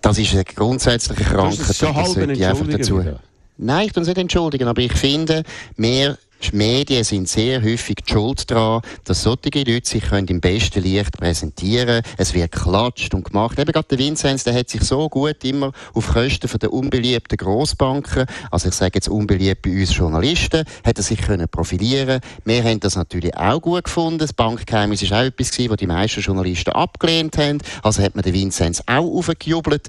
Das 0.00 0.18
ist 0.18 0.32
eine 0.32 0.44
grundsätzliche 0.44 1.24
Krankheit. 1.24 1.60
Das 1.60 1.70
ist 1.70 1.78
schon 1.78 1.94
halb 1.94 2.70
dazu. 2.70 3.00
Wieder. 3.00 3.20
Nein, 3.58 3.86
ich 3.86 3.92
tue 3.92 4.02
es 4.02 4.08
nicht 4.08 4.18
entschuldigen, 4.18 4.68
aber 4.68 4.80
ich 4.80 4.92
finde, 4.92 5.42
wir 5.76 6.16
Die 6.42 6.56
Medien 6.56 7.04
sind 7.04 7.28
sehr 7.28 7.62
häufig 7.62 7.96
die 8.06 8.12
schuld 8.12 8.50
daran, 8.50 8.82
dass 9.04 9.22
solche 9.22 9.58
Leute 9.58 9.88
sich 9.88 10.04
im 10.12 10.40
besten 10.40 10.82
Licht 10.82 11.12
präsentieren 11.12 12.02
können. 12.02 12.14
Es 12.16 12.32
wird 12.32 12.52
geklatscht 12.52 13.12
und 13.14 13.24
gemacht. 13.24 13.58
Eben 13.58 13.72
gerade 13.72 13.88
der 13.88 13.98
Vinzenz, 13.98 14.44
der 14.44 14.54
hat 14.54 14.68
sich 14.68 14.82
so 14.82 15.08
gut 15.08 15.44
immer 15.44 15.72
auf 15.94 16.08
Kosten 16.08 16.48
der 16.58 16.72
unbeliebten 16.72 17.36
Grossbanken, 17.36 18.26
also 18.50 18.68
ich 18.68 18.74
sage 18.74 18.92
jetzt 18.94 19.08
unbeliebt 19.08 19.62
bei 19.62 19.70
uns 19.70 19.96
Journalisten, 19.96 20.64
hat 20.84 20.96
er 20.96 21.02
sich 21.02 21.20
können 21.20 21.48
profilieren 21.48 22.20
Wir 22.44 22.64
haben 22.64 22.80
das 22.80 22.96
natürlich 22.96 23.36
auch 23.36 23.60
gut 23.60 23.84
gefunden. 23.84 24.18
Das 24.18 24.32
Bankgeheimnis 24.32 25.08
war 25.10 25.20
auch 25.20 25.24
etwas, 25.24 25.50
gewesen, 25.50 25.70
was 25.70 25.76
die 25.76 25.86
meisten 25.86 26.20
Journalisten 26.20 26.70
abgelehnt 26.70 27.36
haben. 27.36 27.58
Also 27.82 28.02
hat 28.02 28.14
man 28.14 28.22
den 28.22 28.34
Vinzenz 28.34 28.82
auch 28.86 29.04
aufgejubelt. 29.04 29.88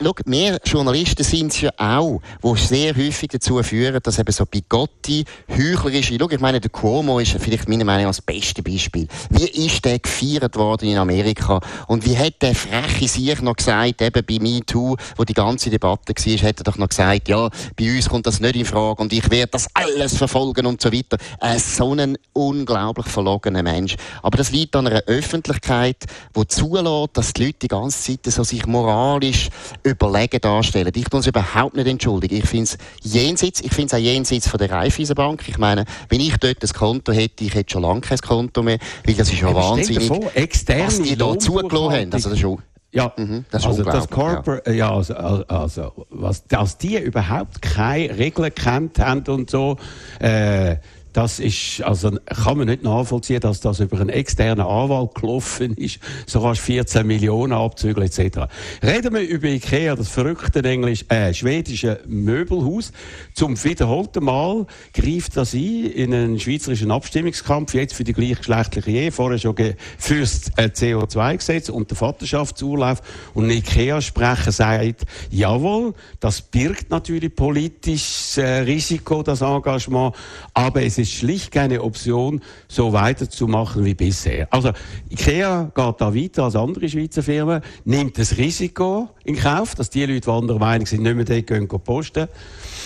Schau, 0.00 0.14
wir 0.26 0.60
Journalisten 0.64 1.24
sind 1.24 1.52
es 1.52 1.60
ja 1.60 1.70
auch, 1.76 2.20
die 2.44 2.56
sehr 2.56 2.94
häufig 2.94 3.30
dazu 3.30 3.60
führen, 3.64 3.98
dass 4.00 4.20
eben 4.20 4.30
so 4.30 4.46
bigotti, 4.46 5.24
heuchlerische, 5.50 6.16
schau, 6.20 6.30
ich 6.30 6.38
meine, 6.38 6.60
der 6.60 6.70
Cuomo 6.70 7.18
ist 7.18 7.32
vielleicht 7.40 7.68
meiner 7.68 7.84
Meinung 7.84 8.04
nach 8.04 8.10
das 8.10 8.22
beste 8.22 8.62
Beispiel. 8.62 9.08
Wie 9.30 9.66
ist 9.66 9.84
der 9.84 9.98
gefeiert 9.98 10.54
worden 10.54 10.90
in 10.90 10.98
Amerika? 10.98 11.60
Und 11.88 12.06
wie 12.06 12.16
hat 12.16 12.40
der 12.42 12.54
freche 12.54 13.08
sich 13.08 13.42
noch 13.42 13.56
gesagt, 13.56 14.00
eben 14.00 14.24
bei 14.24 14.38
MeToo, 14.38 14.94
wo 15.16 15.24
die 15.24 15.34
ganze 15.34 15.68
Debatte 15.68 16.14
war, 16.14 16.48
hat 16.48 16.60
er 16.60 16.64
doch 16.64 16.78
noch 16.78 16.90
gesagt, 16.90 17.28
ja, 17.28 17.50
bei 17.76 17.96
uns 17.96 18.08
kommt 18.08 18.28
das 18.28 18.38
nicht 18.38 18.54
in 18.54 18.64
Frage 18.64 19.02
und 19.02 19.12
ich 19.12 19.28
werde 19.32 19.50
das 19.50 19.66
alles 19.74 20.16
verfolgen 20.16 20.66
und 20.66 20.80
so 20.80 20.92
weiter. 20.92 21.16
Äh, 21.40 21.58
so 21.58 21.92
ein 21.94 22.16
unglaublich 22.34 23.06
verlogener 23.06 23.64
Mensch. 23.64 23.96
Aber 24.22 24.38
das 24.38 24.52
liegt 24.52 24.76
an 24.76 24.86
einer 24.86 25.02
Öffentlichkeit, 25.06 26.04
die 26.36 26.46
zulässt, 26.46 27.10
dass 27.14 27.32
die 27.32 27.46
Leute 27.46 27.58
die 27.62 27.68
ganze 27.68 28.16
Zeit 28.16 28.32
so 28.32 28.44
sich 28.44 28.64
moralisch 28.64 29.48
überlegen 29.90 30.40
darstellen. 30.40 30.92
Ich 30.94 31.04
tue 31.04 31.18
uns 31.18 31.26
überhaupt 31.26 31.76
nicht 31.76 31.86
entschuldigen. 31.86 32.36
Ich 32.36 32.46
finde 32.46 32.64
es 32.64 32.78
jenseits, 33.02 33.60
ich 33.60 33.72
finde 33.72 33.86
es 33.86 33.94
auch 33.94 34.04
jenseits 34.04 34.48
von 34.48 34.58
der 34.58 34.70
Raiffeisenbank. 34.70 35.48
Ich 35.48 35.58
meine, 35.58 35.84
wenn 36.08 36.20
ich 36.20 36.36
dort 36.36 36.62
ein 36.62 36.68
Konto 36.68 37.12
hätte, 37.12 37.44
ich 37.44 37.54
hätte 37.54 37.72
schon 37.72 37.82
lange 37.82 38.00
kein 38.00 38.18
Konto 38.18 38.62
mehr, 38.62 38.78
weil 39.04 39.14
das 39.14 39.32
ist 39.32 39.40
ja, 39.40 39.48
ja 39.48 39.54
wahnsinnig, 39.54 40.08
davon, 40.08 40.24
was 40.24 41.02
die 41.02 41.16
da 41.16 41.38
zugelassen 41.38 41.92
haben. 41.92 42.12
Also 42.12 42.28
das 42.28 42.38
ist 42.38 42.40
schon 42.40 42.58
ja, 42.90 43.12
mhm, 43.18 43.44
das 43.50 43.62
ist 43.62 43.68
also 43.68 43.84
das 43.84 44.08
Corporate, 44.08 44.70
ja. 44.70 44.76
ja, 44.76 44.94
also, 44.94 45.14
also 45.14 46.06
was, 46.08 46.46
dass 46.46 46.78
die 46.78 46.96
überhaupt 46.96 47.60
keine 47.60 48.16
Regeln 48.16 48.54
kennt 48.54 48.98
haben 48.98 49.24
und 49.28 49.50
so, 49.50 49.76
äh, 50.20 50.76
das 51.12 51.38
ist, 51.38 51.82
also 51.82 52.10
kann 52.26 52.58
man 52.58 52.66
nicht 52.66 52.82
nachvollziehen, 52.82 53.40
dass 53.40 53.60
das 53.60 53.80
über 53.80 54.00
einen 54.00 54.10
externen 54.10 54.66
Anwalt 54.66 55.14
gelaufen 55.14 55.74
ist. 55.74 55.98
So 56.26 56.40
kannst 56.40 56.60
14 56.60 57.06
Millionen 57.06 57.52
abzügeln 57.52 58.06
etc. 58.06 58.50
Reden 58.82 59.14
wir 59.14 59.22
über 59.22 59.48
Ikea, 59.48 59.96
das 59.96 60.08
verrückte 60.08 60.62
englisch, 60.62 61.04
äh, 61.08 61.32
schwedische 61.32 62.00
Möbelhaus. 62.06 62.92
Zum 63.34 63.62
wiederholten 63.62 64.24
Mal 64.24 64.66
greift 64.92 65.36
das 65.36 65.54
ein 65.54 65.86
in 65.86 66.14
einen 66.14 66.40
schweizerischen 66.40 66.90
Abstimmungskampf, 66.90 67.74
jetzt 67.74 67.94
für 67.94 68.04
die 68.04 68.12
gleichgeschlechtliche 68.12 68.90
Ehe, 68.90 69.12
vorher 69.12 69.38
schon 69.38 69.54
fürs 69.98 70.48
äh, 70.56 70.64
CO2-Gesetz 70.64 71.68
und 71.68 71.90
den 71.90 71.96
Vaterschaftsurlaub. 71.96 73.00
Und 73.34 73.50
Ikea-Sprecher 73.50 74.52
sagt, 74.52 75.04
jawohl, 75.30 75.94
das 76.20 76.42
birgt 76.42 76.90
natürlich 76.90 77.34
politisches 77.34 78.38
äh, 78.38 78.60
Risiko, 78.60 79.22
das 79.22 79.40
Engagement, 79.40 80.14
aber 80.54 80.82
es 80.98 81.08
ist 81.08 81.14
schlicht 81.14 81.52
keine 81.52 81.82
Option, 81.82 82.40
so 82.68 82.92
weiterzumachen 82.92 83.84
wie 83.84 83.94
bisher. 83.94 84.48
Also 84.52 84.72
IKEA 85.10 85.70
geht 85.74 85.94
da 85.98 86.14
weiter 86.14 86.44
als 86.44 86.56
andere 86.56 86.88
Schweizer 86.88 87.22
Firmen, 87.22 87.62
nimmt 87.84 88.18
das 88.18 88.36
Risiko 88.36 89.10
in 89.24 89.36
Kauf, 89.36 89.74
dass 89.74 89.90
die 89.90 90.04
Leute, 90.04 90.20
die 90.20 90.30
anderer 90.30 90.58
Meinung 90.58 90.86
sind, 90.86 91.02
nicht 91.02 91.16
mehr 91.16 91.24
dort 91.24 91.46
gehen, 91.46 91.68
gehen 91.68 91.80
posten. 91.80 92.28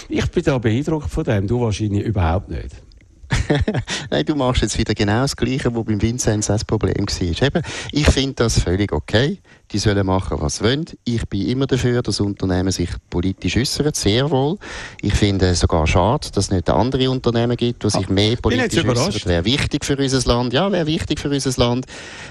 Ich 0.09 0.31
bin 0.31 0.43
da 0.45 0.59
beeindruckt 0.59 1.11
von 1.11 1.25
dem, 1.25 1.47
du 1.47 1.61
wahrscheinlich 1.61 2.05
überhaupt 2.05 2.49
nicht. 2.49 2.77
Nein, 4.11 4.25
du 4.25 4.35
machst 4.35 4.63
jetzt 4.63 4.79
wieder 4.79 4.95
genau 4.95 5.23
das 5.23 5.37
Gleiche, 5.37 5.75
was 5.75 5.85
beim 5.85 6.01
Vinzenz 6.01 6.47
das 6.47 6.65
Problem 6.65 7.07
war. 7.07 7.47
Eben, 7.47 7.63
ich 7.93 8.07
finde 8.07 8.35
das 8.35 8.61
völlig 8.61 8.93
okay. 8.93 9.39
Die 9.73 9.79
sollen 9.79 10.05
machen, 10.05 10.37
was 10.39 10.57
sie 10.57 10.65
wollen. 10.65 10.85
Ich 11.05 11.27
bin 11.29 11.49
immer 11.49 11.67
dafür, 11.67 12.03
dass 12.03 12.21
Unternehmen 12.21 12.71
sich 12.71 12.91
politisch 13.09 13.57
äußern, 13.57 13.95
sehr 13.95 14.31
wohl. 14.31 14.59
Ich 15.01 15.15
finde 15.15 15.47
es 15.49 15.61
sogar 15.61 15.87
schade, 15.87 16.29
dass 16.31 16.45
es 16.45 16.51
nicht 16.51 16.69
andere 16.69 17.11
Unternehmen 17.11 17.57
gibt, 17.57 17.83
die 17.83 17.89
sich 17.89 18.07
ah, 18.07 18.13
mehr 18.13 18.37
politisch 18.37 18.85
äußern. 18.85 19.23
Wäre 19.25 19.45
wichtig 19.47 19.85
für 19.85 19.97
unser 19.97 20.21
Land. 20.29 20.53
Ja, 20.53 20.71
wäre 20.71 20.87
wichtig 20.87 21.19
für 21.19 21.31
unser 21.31 21.59
Land. 21.59 21.87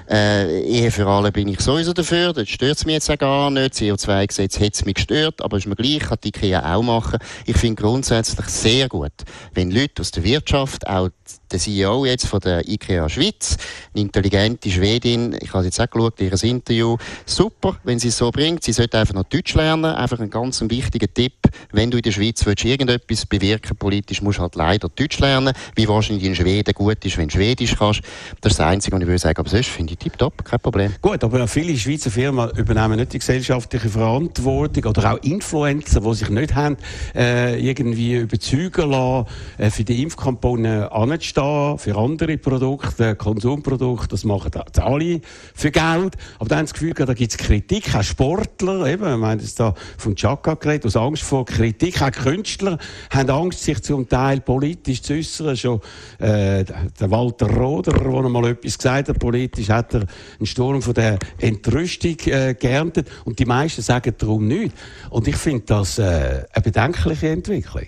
Äh, 0.08 0.62
Ehe 0.62 0.92
für 0.92 1.08
alle 1.08 1.32
bin 1.32 1.48
ich 1.48 1.62
sowieso 1.62 1.94
dafür. 1.94 2.32
Das 2.32 2.48
stört 2.48 2.78
es 2.78 2.86
mich 2.86 2.94
jetzt 2.94 3.10
auch 3.10 3.18
gar 3.18 3.50
nicht. 3.50 3.74
CO2-Gesetz 3.74 4.60
hat 4.60 4.76
es 4.76 4.86
mich 4.86 4.96
gestört, 4.96 5.42
aber 5.42 5.58
ist 5.58 5.66
mir 5.66 5.76
gleich, 5.76 6.00
kann 6.00 6.20
die 6.24 6.28
IKEA 6.28 6.76
auch 6.76 6.84
machen. 6.84 7.18
Ich 7.48 7.58
finde 7.58 7.82
grundsätzlich 7.82 8.46
sehr 8.48 8.88
gut, 8.88 9.14
wenn 9.56 9.72
Leute 9.72 10.02
aus 10.02 10.12
der 10.12 10.24
Wirtschaft, 10.24 10.86
auch 10.86 11.10
der 11.52 11.60
CEO 11.60 12.06
jetzt 12.06 12.28
von 12.28 12.40
der 12.40 12.68
IKEA 12.68 13.10
Schweiz, 13.10 13.58
eine 13.94 14.04
intelligente 14.04 14.70
Schwedin, 14.70 15.36
ich 15.40 15.54
habe 15.54 15.66
jetzt 15.66 15.80
auch 15.80 15.90
geschaut, 15.90 16.20
ihr 16.20 16.32
Interview, 16.44 16.98
super, 17.26 17.78
wenn 17.84 18.00
sie 18.00 18.08
es 18.10 18.18
so 18.18 18.32
bringt. 18.32 18.64
Sie 18.64 18.74
sollte 18.74 18.98
einfach 18.98 19.14
noch 19.14 19.24
Deutsch 19.24 19.54
lernen, 19.54 19.86
einfach 19.86 20.20
ein 20.20 20.30
ganz 20.30 20.62
wichtiger 20.62 21.12
Tipp. 21.14 21.34
Wenn 21.72 21.92
du 21.92 21.98
in 21.98 22.04
der 22.04 22.12
Schweiz 22.12 22.46
willst, 22.46 22.66
irgendetwas 22.66 23.26
bewirken 23.26 23.76
politisch, 23.78 24.22
musst 24.22 24.40
du 24.40 24.44
halt 24.44 24.56
leider 24.56 24.90
Deutsch 24.90 25.20
lernen, 25.20 25.54
wie 25.76 25.88
wahrscheinlich 25.88 26.26
in 26.26 26.36
Schweden 26.36 26.74
gut 26.74 27.04
ist, 27.06 27.18
wenn 27.18 27.28
du 27.28 27.34
Schwedisch 27.34 27.76
kannst. 27.78 28.02
Das 28.42 28.54
ist 28.54 28.60
das 28.60 28.68
Einzige, 28.68 28.96
was 28.96 29.02
ich 29.02 29.08
würde 29.08 29.20
sagen. 29.20 29.40
Aber 29.40 29.50
sonst 29.50 29.70
finde 29.70 29.94
ich 29.94 30.00
tipptopp, 30.00 30.44
kein 30.46 30.60
Problem. 30.60 30.94
Gut, 31.02 31.24
aber 31.24 31.48
viele 31.48 31.76
Schweizer 31.78 32.12
Firmen 32.12 32.50
übernehmen 32.52 32.98
nicht 32.98 33.14
die 33.14 33.20
gesellschaftliche 33.20 33.90
Verantwortung 33.90 34.86
oder 34.86 35.14
auch 35.14 35.24
Influencer, 35.24 36.02
die 36.02 36.14
sich 36.14 36.30
nicht 36.30 36.56
haben, 36.56 36.78
äh, 37.16 37.60
irgendwie 37.60 38.16
überzeugen 38.16 38.92
lassen, 38.92 39.28
äh, 39.58 39.70
für 39.70 39.84
die 39.84 40.02
Impfkampagne 40.02 40.92
anzustehen, 40.92 41.41
für 41.78 41.98
andere 41.98 42.38
Produkte, 42.38 43.16
Konsumprodukte, 43.16 44.10
das 44.10 44.24
machen 44.24 44.52
alle 44.78 45.22
für 45.54 45.72
Geld. 45.72 46.16
Aber 46.40 46.50
dann 46.50 46.66
das 46.66 46.74
Gefühl, 46.74 46.94
da 46.94 47.14
gibt 47.14 47.32
es 47.32 47.38
Kritik, 47.38 47.96
auch 47.96 48.04
Sportler, 48.04 48.86
eben, 48.86 49.04
wir 49.04 49.28
haben 49.28 49.40
jetzt 49.40 49.60
da 49.60 49.74
von 49.98 50.16
Chaka 50.16 50.56
geredet, 50.56 50.86
aus 50.86 50.96
Angst 50.96 51.24
vor 51.24 51.46
Kritik, 51.46 52.02
auch 52.02 52.12
Künstler 52.12 52.78
haben 53.10 53.30
Angst, 53.30 53.64
sich 53.64 53.82
zum 53.82 54.08
Teil 54.08 54.42
politisch 54.42 55.02
zu 55.02 55.14
äußern. 55.14 55.58
Schon 55.58 55.82
äh, 56.20 56.64
der 56.64 57.12
Walter 57.12 57.50
Roder, 57.50 57.94
der 57.94 58.30
mal 58.30 58.48
etwas 58.48 58.78
gesagt 58.78 59.10
hat, 59.10 59.20
politisch 59.20 59.70
hat 59.70 59.94
er 59.94 60.02
einen 60.38 60.46
Sturm 60.46 60.82
von 60.82 60.94
der 60.94 61.20
Entrüstung 61.40 62.18
äh, 62.26 62.54
geerntet 62.54 63.10
und 63.26 63.40
die 63.40 63.46
meisten 63.46 63.82
sagen 63.82 64.14
darum 64.18 64.48
nichts. 64.48 64.80
Und 65.10 65.28
ich 65.28 65.36
finde 65.36 65.64
das 65.66 66.00
äh, 66.00 66.46
eine 66.54 66.64
bedenkliche 66.64 67.30
Entwicklung. 67.30 67.88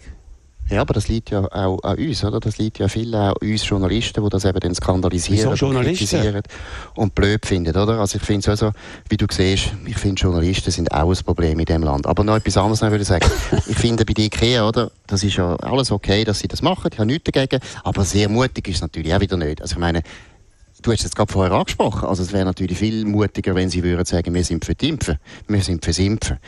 Ja, 0.73 0.81
aber 0.81 0.95
das 0.95 1.07
liegt 1.07 1.29
ja 1.29 1.45
auch 1.51 1.83
an 1.83 1.97
uns, 1.97 2.23
oder? 2.23 2.39
Das 2.39 2.57
liegt 2.57 2.79
ja 2.79 2.87
viel 2.87 3.13
an 3.13 3.33
uns 3.39 3.67
Journalisten, 3.67 4.23
die 4.23 4.29
das 4.29 4.43
eben 4.43 4.59
dann 4.59 4.73
skandalisieren 4.73 5.49
und 5.49 5.81
kritisieren 5.83 6.41
und 6.95 7.13
blöd 7.13 7.45
finden, 7.45 7.75
oder? 7.77 7.99
Also 7.99 8.17
ich 8.17 8.23
finde 8.23 8.39
es 8.39 8.49
also, 8.49 8.71
wie 9.07 9.17
du 9.17 9.27
siehst, 9.29 9.71
ich 9.85 9.97
finde 9.97 10.19
Journalisten 10.19 10.71
sind 10.71 10.91
auch 10.91 11.09
ein 11.09 11.23
Problem 11.23 11.59
in 11.59 11.65
diesem 11.65 11.83
Land. 11.83 12.07
Aber 12.07 12.23
noch 12.23 12.37
etwas 12.37 12.57
anderes 12.57 12.81
noch 12.81 12.89
würde 12.89 13.03
ich 13.03 13.07
sagen. 13.07 13.29
ich 13.67 13.77
finde 13.77 14.03
bei 14.03 14.13
der 14.13 14.25
IKEA, 14.25 14.67
oder? 14.67 14.91
Das 15.05 15.23
ist 15.23 15.35
ja 15.35 15.55
alles 15.57 15.91
okay, 15.91 16.23
dass 16.23 16.39
sie 16.39 16.47
das 16.47 16.63
machen, 16.63 16.89
ich 16.91 16.97
habe 16.97 17.05
nichts 17.05 17.31
dagegen, 17.31 17.59
aber 17.83 18.03
sehr 18.03 18.27
mutig 18.27 18.67
ist 18.67 18.77
es 18.77 18.81
natürlich 18.81 19.13
auch 19.13 19.21
wieder 19.21 19.37
nicht. 19.37 19.61
Also 19.61 19.73
ich 19.73 19.79
meine, 19.79 20.01
Du 20.83 20.91
hast 20.91 21.05
es 21.05 21.15
gerade 21.15 21.31
vorher 21.31 21.53
angesprochen. 21.53 22.09
Also 22.09 22.23
es 22.23 22.33
wäre 22.33 22.43
natürlich 22.43 22.77
viel 22.77 23.05
mutiger, 23.05 23.55
wenn 23.55 23.69
sie 23.69 23.83
würden 23.83 24.03
sagen, 24.03 24.33
wir 24.33 24.43
sind 24.43 24.65
für 24.65 24.75
die 24.75 24.89
Impfen, 24.89 25.17
wir 25.47 25.61
sind 25.61 25.85
fürs 25.85 25.97
Impfen. 25.97 26.39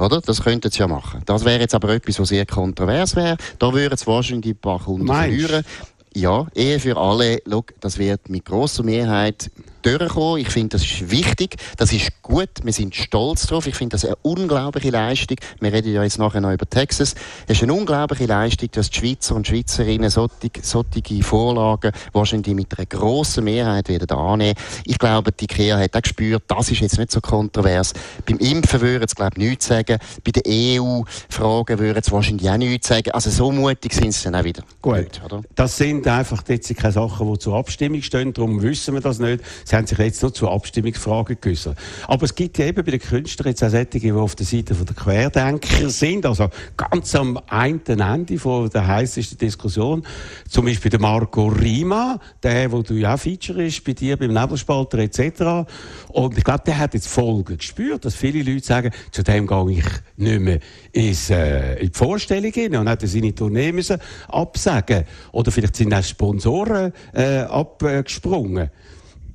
Oder? 0.00 0.20
Das 0.20 0.42
könnten 0.42 0.70
sie 0.70 0.78
ja 0.78 0.88
machen. 0.88 1.22
Das 1.26 1.44
wäre 1.44 1.60
jetzt 1.60 1.74
aber 1.74 1.90
etwas, 1.90 2.18
was 2.18 2.28
sehr 2.28 2.46
kontrovers 2.46 3.16
wäre. 3.16 3.36
Da 3.58 3.72
würden 3.72 3.96
sie 3.96 4.06
wahrscheinlich 4.06 4.54
ein 4.54 4.58
paar 4.58 4.80
Kunden 4.80 5.06
verlieren. 5.06 5.64
Ja, 6.14 6.46
Ehe 6.54 6.80
für 6.80 6.96
alle, 6.96 7.40
schau, 7.48 7.64
das 7.80 7.98
wird 7.98 8.28
mit 8.28 8.44
grosser 8.44 8.82
Mehrheit 8.82 9.50
durchgekommen. 9.82 10.38
Ich 10.40 10.50
finde, 10.50 10.76
das 10.76 10.82
ist 10.82 11.10
wichtig, 11.10 11.56
das 11.76 11.92
ist 11.92 12.22
gut, 12.22 12.48
wir 12.62 12.72
sind 12.72 12.94
stolz 12.94 13.46
drauf. 13.46 13.66
Ich 13.66 13.74
finde 13.74 13.94
das 13.94 14.04
eine 14.04 14.16
unglaubliche 14.22 14.90
Leistung. 14.90 15.38
Wir 15.60 15.72
reden 15.72 15.92
ja 15.92 16.02
jetzt 16.02 16.18
nachher 16.18 16.40
noch 16.40 16.52
über 16.52 16.68
Texas. 16.68 17.14
Es 17.46 17.56
ist 17.56 17.62
eine 17.62 17.74
unglaubliche 17.74 18.26
Leistung, 18.26 18.68
dass 18.72 18.90
die 18.90 18.98
Schweizer 18.98 19.34
und 19.34 19.46
Schweizerinnen 19.46 20.10
solche, 20.10 20.50
solche 20.62 21.22
Vorlagen 21.22 21.92
wahrscheinlich 22.12 22.54
mit 22.54 22.76
einer 22.76 22.86
grossen 22.86 23.44
Mehrheit 23.44 23.88
werden 23.88 24.10
annehmen. 24.10 24.54
Ich 24.84 24.98
glaube, 24.98 25.32
die 25.32 25.44
IKEA 25.44 25.78
hat 25.78 25.96
auch 25.96 26.02
gespürt, 26.02 26.42
das 26.48 26.70
ist 26.70 26.80
jetzt 26.80 26.98
nicht 26.98 27.10
so 27.10 27.20
kontrovers. 27.20 27.92
Beim 28.26 28.38
Impfen 28.38 28.80
würden 28.80 29.08
sie, 29.08 29.14
glaube 29.14 29.32
ich, 29.36 29.48
nichts 29.48 29.66
sagen. 29.66 29.98
Bei 30.24 30.30
den 30.32 30.42
EU-Fragen 30.80 31.78
würden 31.78 32.02
sie 32.02 32.12
wahrscheinlich 32.12 32.50
auch 32.50 32.56
nichts 32.56 32.88
sagen. 32.88 33.10
Also 33.12 33.30
so 33.30 33.50
mutig 33.50 33.92
sind 33.92 34.12
sie 34.12 34.24
dann 34.24 34.34
auch 34.34 34.44
wieder. 34.44 34.62
Gut, 34.82 35.20
oder? 35.24 35.42
Das 35.54 35.76
sind 35.76 35.99
sind 36.04 36.12
einfach 36.12 36.42
jetzt 36.48 36.74
keine 36.76 36.92
Sachen, 36.92 37.30
die 37.30 37.38
zur 37.38 37.56
Abstimmung 37.56 38.02
stehen, 38.02 38.32
darum 38.32 38.62
wissen 38.62 38.94
wir 38.94 39.00
das 39.00 39.18
nicht. 39.18 39.44
Sie 39.64 39.76
haben 39.76 39.86
sich 39.86 39.98
jetzt 39.98 40.22
nur 40.22 40.32
zur 40.32 40.50
Abstimmungsfrage 40.50 41.36
geäußert. 41.36 41.76
Aber 42.06 42.24
es 42.24 42.34
gibt 42.34 42.58
ja 42.58 42.66
eben 42.66 42.84
bei 42.84 42.92
den 42.92 43.00
Künstlern 43.00 43.48
jetzt 43.48 43.62
auch 43.62 43.68
solche, 43.68 43.98
die 43.98 44.12
auf 44.12 44.34
der 44.34 44.46
Seite 44.46 44.74
der 44.74 44.94
Querdenker 44.94 45.90
sind, 45.90 46.24
also 46.24 46.48
ganz 46.76 47.14
am 47.14 47.38
einen 47.48 47.80
Ende 47.86 48.38
von 48.38 48.70
der 48.70 48.86
heißesten 48.86 49.38
Diskussion. 49.38 50.02
Zum 50.48 50.64
Beispiel 50.64 50.90
der 50.90 51.00
Marco 51.00 51.48
Rima, 51.48 52.18
der, 52.42 52.72
wo 52.72 52.82
du 52.82 52.94
ja 52.94 53.16
Feature 53.16 53.64
ist 53.64 53.84
bei 53.84 53.92
dir, 53.92 54.16
beim 54.16 54.32
Nebelspalter 54.32 54.98
etc. 54.98 55.70
Und 56.08 56.38
ich 56.38 56.44
glaube, 56.44 56.62
der 56.66 56.78
hat 56.78 56.94
jetzt 56.94 57.08
Folgen 57.08 57.58
gespürt, 57.58 58.04
dass 58.04 58.14
viele 58.14 58.42
Leute 58.42 58.64
sagen, 58.64 58.90
zu 59.10 59.22
dem 59.22 59.46
gehe 59.46 59.70
ich 59.70 59.84
nicht 60.16 60.40
mehr 60.40 60.60
ins, 60.92 61.30
äh, 61.30 61.74
in 61.74 61.90
die 61.90 61.98
Vorstellung 61.98 62.52
hin 62.52 62.74
und 62.76 62.88
hat 62.88 63.02
seine 63.02 63.34
Tournee 63.34 63.72
müssen 63.72 63.98
absagen. 64.28 65.04
Oder 65.32 65.50
vielleicht 65.50 65.76
sind 65.76 65.89
auch 65.94 66.02
Sponsoren 66.02 66.92
äh, 67.12 67.40
abgesprungen. 67.40 68.70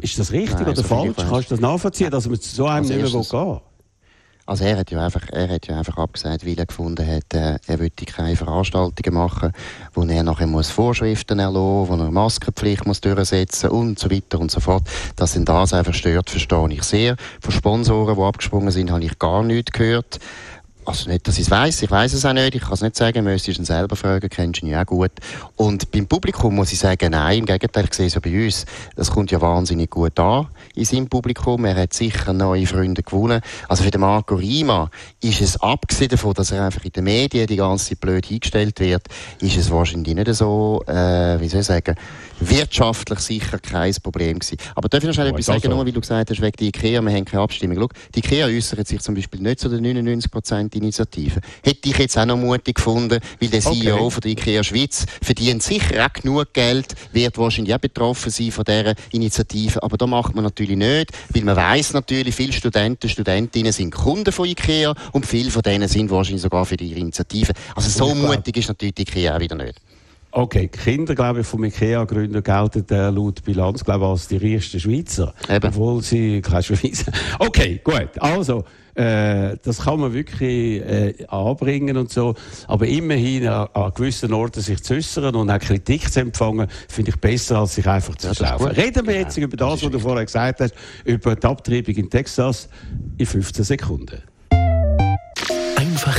Ist 0.01 0.19
das 0.19 0.31
richtig 0.31 0.59
Nein, 0.59 0.69
oder 0.69 0.83
falsch? 0.83 1.15
Kannst 1.17 1.51
du 1.51 1.55
das 1.55 1.61
nachvollziehen, 1.61 2.11
dass 2.11 2.27
man 2.27 2.39
zu 2.39 2.55
so 2.55 2.65
einem 2.65 2.85
also 2.85 2.93
nicht 2.93 3.13
mehr 3.13 3.43
gehen 3.45 3.59
also 4.47 4.63
er 4.63 4.77
hat 4.77 4.91
ja 4.91 5.03
einfach, 5.03 5.27
er 5.31 5.49
hat 5.49 5.67
ja 5.67 5.77
einfach 5.77 5.97
abgesagt, 5.97 6.45
weil 6.45 6.57
er 6.57 6.67
gefunden 6.67 7.05
hat, 7.05 7.33
äh, 7.33 7.57
er 7.65 7.79
wollte 7.79 8.05
keine 8.05 8.35
Veranstaltungen 8.35 9.17
machen, 9.17 9.51
wo 9.93 10.03
er 10.03 10.21
nachher 10.23 10.45
muss 10.45 10.69
Vorschriften 10.69 11.39
erlassen, 11.39 11.89
wo 11.89 11.95
er 11.95 12.11
Maskenpflicht 12.11 12.85
muss 12.85 13.01
durchsetzen 13.01 13.71
und 13.71 13.97
so 13.97 14.11
weiter 14.11 14.39
und 14.39 14.51
so 14.51 14.59
fort. 14.59 14.83
Dass 15.15 15.35
ihn 15.35 15.45
das 15.45 15.73
einfach 15.73 15.95
stört, 15.95 16.29
verstehe 16.29 16.69
ich 16.69 16.83
sehr. 16.83 17.15
Von 17.41 17.51
Sponsoren, 17.53 18.15
die 18.15 18.21
abgesprungen 18.21 18.69
sind, 18.69 18.91
habe 18.91 19.03
ich 19.03 19.17
gar 19.17 19.41
nichts 19.43 19.71
gehört. 19.71 20.19
Also 20.85 21.09
nicht, 21.09 21.27
dass 21.27 21.35
ich 21.35 21.45
es 21.45 21.51
weiss, 21.51 21.81
ich 21.81 21.89
weiß 21.89 22.13
es 22.13 22.25
auch 22.25 22.33
nicht, 22.33 22.53
ich 22.53 22.61
kann 22.61 22.73
es 22.73 22.81
nicht 22.81 22.95
sagen, 22.95 23.23
müsstest 23.23 23.57
ihn 23.57 23.65
selber 23.65 23.95
fragen, 23.95 24.29
kennst 24.29 24.61
du 24.61 24.65
ihn 24.67 24.71
ja 24.71 24.83
auch 24.83 24.85
gut. 24.85 25.11
Und 25.55 25.89
beim 25.91 26.05
Publikum 26.05 26.55
muss 26.55 26.71
ich 26.71 26.77
sagen, 26.77 27.11
nein, 27.11 27.39
im 27.39 27.45
Gegenteil, 27.45 27.85
ich 27.85 27.93
sehe 27.95 28.05
es 28.05 28.13
ja 28.13 28.19
bei 28.19 28.45
uns, 28.45 28.65
das 28.95 29.09
kommt 29.09 29.31
ja 29.31 29.41
wahnsinnig 29.41 29.89
gut 29.89 30.19
an 30.19 30.47
in 30.75 30.85
seinem 30.85 31.07
Publikum, 31.07 31.65
er 31.65 31.75
hat 31.75 31.93
sicher 31.93 32.33
neue 32.33 32.67
Freunde 32.67 33.01
gewonnen. 33.01 33.41
Also 33.67 33.83
für 33.83 33.91
den 33.91 34.01
Marco 34.01 34.35
Rima 34.35 34.89
ist 35.21 35.41
es, 35.41 35.59
abgesehen 35.59 36.09
davon, 36.09 36.33
dass 36.33 36.51
er 36.51 36.65
einfach 36.65 36.83
in 36.85 36.91
den 36.91 37.03
Medien 37.05 37.47
die 37.47 37.55
ganze 37.55 37.89
Zeit 37.89 38.01
blöd 38.01 38.29
eingestellt 38.29 38.79
wird, 38.79 39.07
ist 39.39 39.57
es 39.57 39.71
wahrscheinlich 39.71 40.13
nicht 40.13 40.33
so, 40.35 40.83
äh, 40.87 41.39
wie 41.39 41.47
soll 41.47 41.61
ich 41.61 41.65
sagen, 41.65 41.95
wirtschaftlich 42.39 43.19
sicher 43.19 43.57
kein 43.57 43.93
Problem 44.03 44.39
gewesen. 44.39 44.57
Aber 44.75 44.89
darf 44.89 45.01
ich 45.01 45.07
noch 45.07 45.13
schnell 45.13 45.27
etwas 45.27 45.45
sagen, 45.45 45.63
also. 45.63 45.69
nur 45.69 45.85
weil 45.85 45.91
du 45.91 46.01
gesagt 46.01 46.29
hast, 46.29 46.41
wegen 46.41 46.57
der 46.57 46.67
IKEA, 46.67 47.01
wir 47.01 47.11
haben 47.11 47.25
keine 47.25 47.41
Abstimmung. 47.41 47.77
Schau, 47.79 47.89
die 48.13 48.19
IKEA 48.19 48.47
äußert 48.47 48.87
sich 48.87 49.01
zum 49.01 49.15
Beispiel 49.15 49.41
nicht 49.41 49.59
zu 49.59 49.69
den 49.69 49.85
99% 49.85 50.74
Initiativen. 50.75 51.41
Hätte 51.63 51.89
ich 51.89 51.97
jetzt 51.97 52.17
auch 52.17 52.25
noch 52.25 52.37
mutig 52.37 52.75
gefunden, 52.75 53.19
weil 53.39 53.49
der 53.49 53.61
CEO 53.61 53.95
okay. 53.95 54.11
von 54.11 54.21
der 54.21 54.31
IKEA 54.31 54.63
Schweiz 54.63 55.05
verdient 55.21 55.63
sicher 55.63 56.05
auch 56.05 56.13
genug 56.13 56.53
Geld, 56.53 56.95
wird 57.11 57.37
wahrscheinlich 57.37 57.73
auch 57.73 57.79
betroffen 57.79 58.31
sein 58.31 58.51
von 58.51 58.63
dieser 58.65 58.95
Initiative. 59.11 59.81
Aber 59.81 59.97
da 59.97 60.07
macht 60.07 60.35
man 60.35 60.43
natürlich 60.43 60.77
nicht, 60.77 61.11
weil 61.29 61.43
man 61.43 61.55
weiß 61.55 61.93
natürlich, 61.93 62.35
viele 62.35 62.53
Studenten, 62.53 63.09
Studentinnen 63.09 63.71
sind 63.71 63.91
Kunden 63.93 64.31
von 64.31 64.47
IKEA 64.47 64.93
und 65.11 65.25
viele 65.25 65.51
von 65.51 65.61
denen 65.61 65.87
sind 65.87 66.09
wahrscheinlich 66.09 66.41
sogar 66.41 66.65
für 66.65 66.77
die 66.77 66.91
Initiative. 66.91 67.53
Also 67.75 67.89
so 67.89 68.15
mutig 68.15 68.57
ist 68.57 68.67
natürlich 68.67 68.95
die 68.95 69.03
IKEA 69.03 69.35
auch 69.35 69.39
wieder 69.39 69.55
nicht. 69.55 69.81
Okay, 70.37 70.67
Kinder, 70.67 71.15
glaube 71.15 71.39
ich, 71.39 71.47
vom 71.47 71.63
IKEA-Gründer 71.63 72.41
gelten 72.41 72.85
äh, 72.93 73.09
laut 73.09 73.41
Bilanz, 73.45 73.85
glaube 73.85 74.03
ich, 74.03 74.11
als 74.11 74.27
die 74.27 74.35
reichsten 74.35 74.81
Schweizer. 74.81 75.33
Eben. 75.49 75.65
Obwohl 75.65 76.01
sie 76.01 76.41
keine 76.41 76.61
Schweizer. 76.61 77.13
Okay, 77.39 77.79
gut. 77.81 78.09
Also, 78.19 78.65
äh, 78.95 79.55
das 79.63 79.83
kann 79.83 79.97
man 80.01 80.13
wirklich 80.13 80.81
äh, 80.81 81.25
anbringen 81.29 81.95
und 81.95 82.11
so. 82.11 82.35
Aber 82.67 82.85
immerhin 82.85 83.47
an, 83.47 83.69
an 83.71 83.93
gewissen 83.95 84.33
Orten 84.33 84.59
sich 84.59 84.83
zu 84.83 84.95
äußern 84.95 85.35
und 85.35 85.49
auch 85.49 85.59
Kritik 85.59 86.11
zu 86.11 86.19
empfangen, 86.19 86.67
finde 86.89 87.11
ich 87.11 87.17
besser, 87.17 87.59
als 87.59 87.75
sich 87.75 87.87
einfach 87.87 88.15
zu 88.15 88.33
ja, 88.33 88.57
Reden 88.57 89.07
wir 89.07 89.15
jetzt 89.15 89.37
ja, 89.37 89.43
über 89.43 89.55
das, 89.55 89.79
das 89.79 89.83
was 89.83 89.91
du 89.91 89.99
vorher 89.99 90.25
gesagt 90.25 90.59
hast, 90.59 90.75
über 91.05 91.37
die 91.37 91.47
Abtreibung 91.47 91.95
in 91.95 92.09
Texas 92.09 92.67
in 93.17 93.25
15 93.25 93.63
Sekunden. 93.63 94.21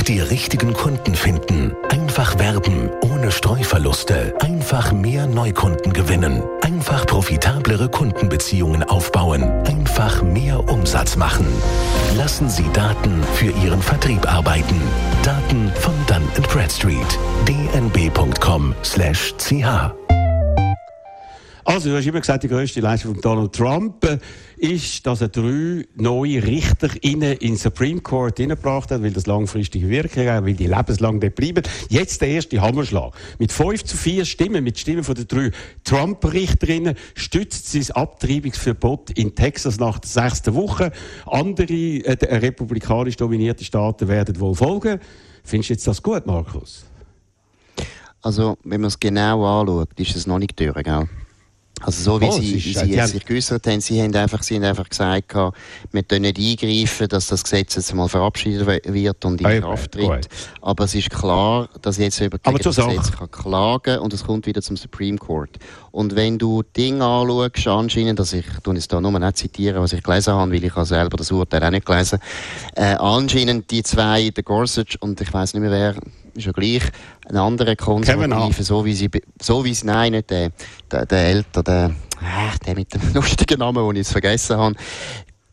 Die 0.07 0.19
richtigen 0.21 0.71
Kunden 0.71 1.15
finden. 1.15 1.75
Einfach 1.89 2.39
werben, 2.39 2.89
ohne 3.01 3.29
Streuverluste. 3.29 4.33
Einfach 4.39 4.93
mehr 4.93 5.27
Neukunden 5.27 5.91
gewinnen. 5.91 6.41
Einfach 6.61 7.05
profitablere 7.05 7.89
Kundenbeziehungen 7.89 8.83
aufbauen. 8.83 9.43
Einfach 9.65 10.23
mehr 10.23 10.69
Umsatz 10.69 11.17
machen. 11.17 11.45
Lassen 12.15 12.49
Sie 12.49 12.63
Daten 12.71 13.21
für 13.33 13.51
Ihren 13.51 13.81
Vertrieb 13.81 14.25
arbeiten. 14.31 14.79
Daten 15.23 15.73
von 15.75 15.93
Dun 16.07 16.23
Bradstreet. 16.53 17.19
dnb.com/ch 17.45 18.77
also, 21.67 21.89
du 21.89 21.97
hast 21.97 22.07
immer 22.07 22.21
gesagt, 22.21 22.43
die 22.43 22.47
grösste 22.47 22.79
Leistung 22.79 23.13
von 23.13 23.21
Donald 23.21 23.53
Trump 23.53 24.19
ist, 24.57 25.05
dass 25.05 25.21
er 25.21 25.29
drei 25.29 25.85
neue 25.95 26.43
Richter 26.43 26.89
in 27.01 27.21
den 27.21 27.57
Supreme 27.57 28.01
Court 28.01 28.37
hineingebracht 28.37 28.91
hat, 28.91 29.03
weil 29.03 29.11
das 29.11 29.27
langfristige 29.27 29.87
Wirkung 29.89 30.27
hat, 30.27 30.45
weil 30.45 30.53
die 30.53 30.67
lebenslang 30.67 31.19
dort 31.19 31.35
bleiben. 31.35 31.63
Jetzt 31.89 32.21
der 32.21 32.29
erste 32.29 32.59
Hammerschlag. 32.61 33.13
Mit 33.37 33.51
fünf 33.51 33.83
zu 33.83 33.95
vier 33.95 34.25
Stimmen, 34.25 34.63
mit 34.63 34.79
Stimmen 34.79 35.03
von 35.03 35.15
den 35.15 35.27
drei 35.27 35.51
Trump-Richterinnen, 35.83 36.95
stützt 37.15 37.75
das 37.75 37.91
Abtreibungsverbot 37.91 39.11
in 39.11 39.35
Texas 39.35 39.79
nach 39.79 39.99
der 39.99 40.09
sechsten 40.09 40.55
Woche. 40.55 40.91
Andere 41.25 41.73
äh, 41.73 42.35
republikanisch 42.37 43.15
dominierte 43.17 43.63
Staaten 43.63 44.07
werden 44.07 44.39
wohl 44.39 44.55
folgen. 44.55 44.99
Findest 45.43 45.69
du 45.69 45.73
jetzt 45.73 45.87
das 45.87 46.01
gut, 46.01 46.25
Markus? 46.25 46.85
Also, 48.21 48.57
wenn 48.63 48.81
man 48.81 48.89
es 48.89 48.99
genau 48.99 49.45
anschaut, 49.45 49.89
ist 49.97 50.15
es 50.15 50.27
noch 50.27 50.39
nicht 50.39 50.59
durch, 50.59 50.83
gell? 50.83 51.07
Also 51.81 52.03
so 52.03 52.21
wie 52.21 52.25
oh, 52.25 52.31
sie, 52.31 52.59
sie 52.59 52.71
jetzt 52.91 53.11
sich 53.11 53.25
geäußert 53.25 53.65
haben, 53.67 53.81
sie 53.81 54.01
haben 54.01 54.13
einfach, 54.15 54.41
sie 54.41 54.55
haben 54.55 54.63
einfach 54.63 54.89
gesagt, 54.89 55.33
wir 55.91 56.03
können 56.03 56.33
nicht 56.33 56.63
eingreifen, 56.63 57.07
dass 57.07 57.27
das 57.27 57.43
Gesetz 57.43 57.75
jetzt 57.75 57.93
mal 57.93 58.09
verabschiedet 58.09 58.67
wird 58.67 59.25
und 59.25 59.41
in 59.41 59.61
Kraft 59.61 59.91
tritt. 59.91 60.27
Aber 60.61 60.85
es 60.85 60.95
ist 60.95 61.09
klar, 61.09 61.69
dass 61.81 61.97
jetzt 61.97 62.19
über 62.19 62.37
das 62.39 62.53
Gesetz 62.75 63.11
kann 63.11 63.31
klagen 63.31 63.99
und 63.99 64.13
es 64.13 64.23
kommt 64.23 64.47
wieder 64.47 64.61
zum 64.61 64.75
Supreme 64.75 65.17
Court. 65.17 65.57
Und 65.91 66.15
wenn 66.15 66.37
du 66.37 66.63
Dinge 66.75 67.05
anschaust, 67.05 67.67
anscheinend, 67.67 68.19
dass 68.19 68.33
ich, 68.33 68.45
tu 68.63 68.71
es 68.73 68.87
da 68.87 68.99
nur 68.99 69.17
nicht 69.17 69.37
zitieren, 69.37 69.81
was 69.81 69.93
ich 69.93 70.03
gelesen 70.03 70.33
habe, 70.33 70.51
weil 70.51 70.63
ich 70.63 70.75
habe 70.75 70.85
selber 70.85 71.17
das 71.17 71.31
Urteil 71.31 71.63
auch 71.63 71.69
nicht 71.69 71.85
gelesen, 71.85 72.19
äh, 72.75 72.95
anscheinend 72.95 73.69
die 73.71 73.83
zwei, 73.83 74.29
der 74.29 74.43
Gorsuch 74.43 74.95
und 74.99 75.19
ich 75.21 75.33
weiß 75.33 75.53
nicht 75.53 75.61
mehr 75.61 75.71
wer, 75.71 75.95
ist 76.37 76.45
ja 76.45 76.51
gleich, 76.51 76.83
ein 77.29 77.37
anderer 77.37 77.75
Konservativer, 77.75 78.63
so 78.63 78.85
wie 78.85 78.93
sie, 78.93 79.09
so 79.41 79.63
wie 79.65 79.73
sie, 79.73 79.85
nein, 79.85 80.13
nicht 80.13 80.29
der, 80.29 80.51
der, 80.91 81.05
der 81.05 81.27
Älter, 81.27 81.63
der, 81.63 81.91
äh, 82.21 82.65
der 82.65 82.75
mit 82.75 82.93
dem 82.93 83.01
lustigen 83.13 83.59
Namen, 83.59 83.83
den 83.83 83.91
ich 83.91 83.97
jetzt 83.97 84.11
vergessen 84.11 84.57
habe, 84.57 84.75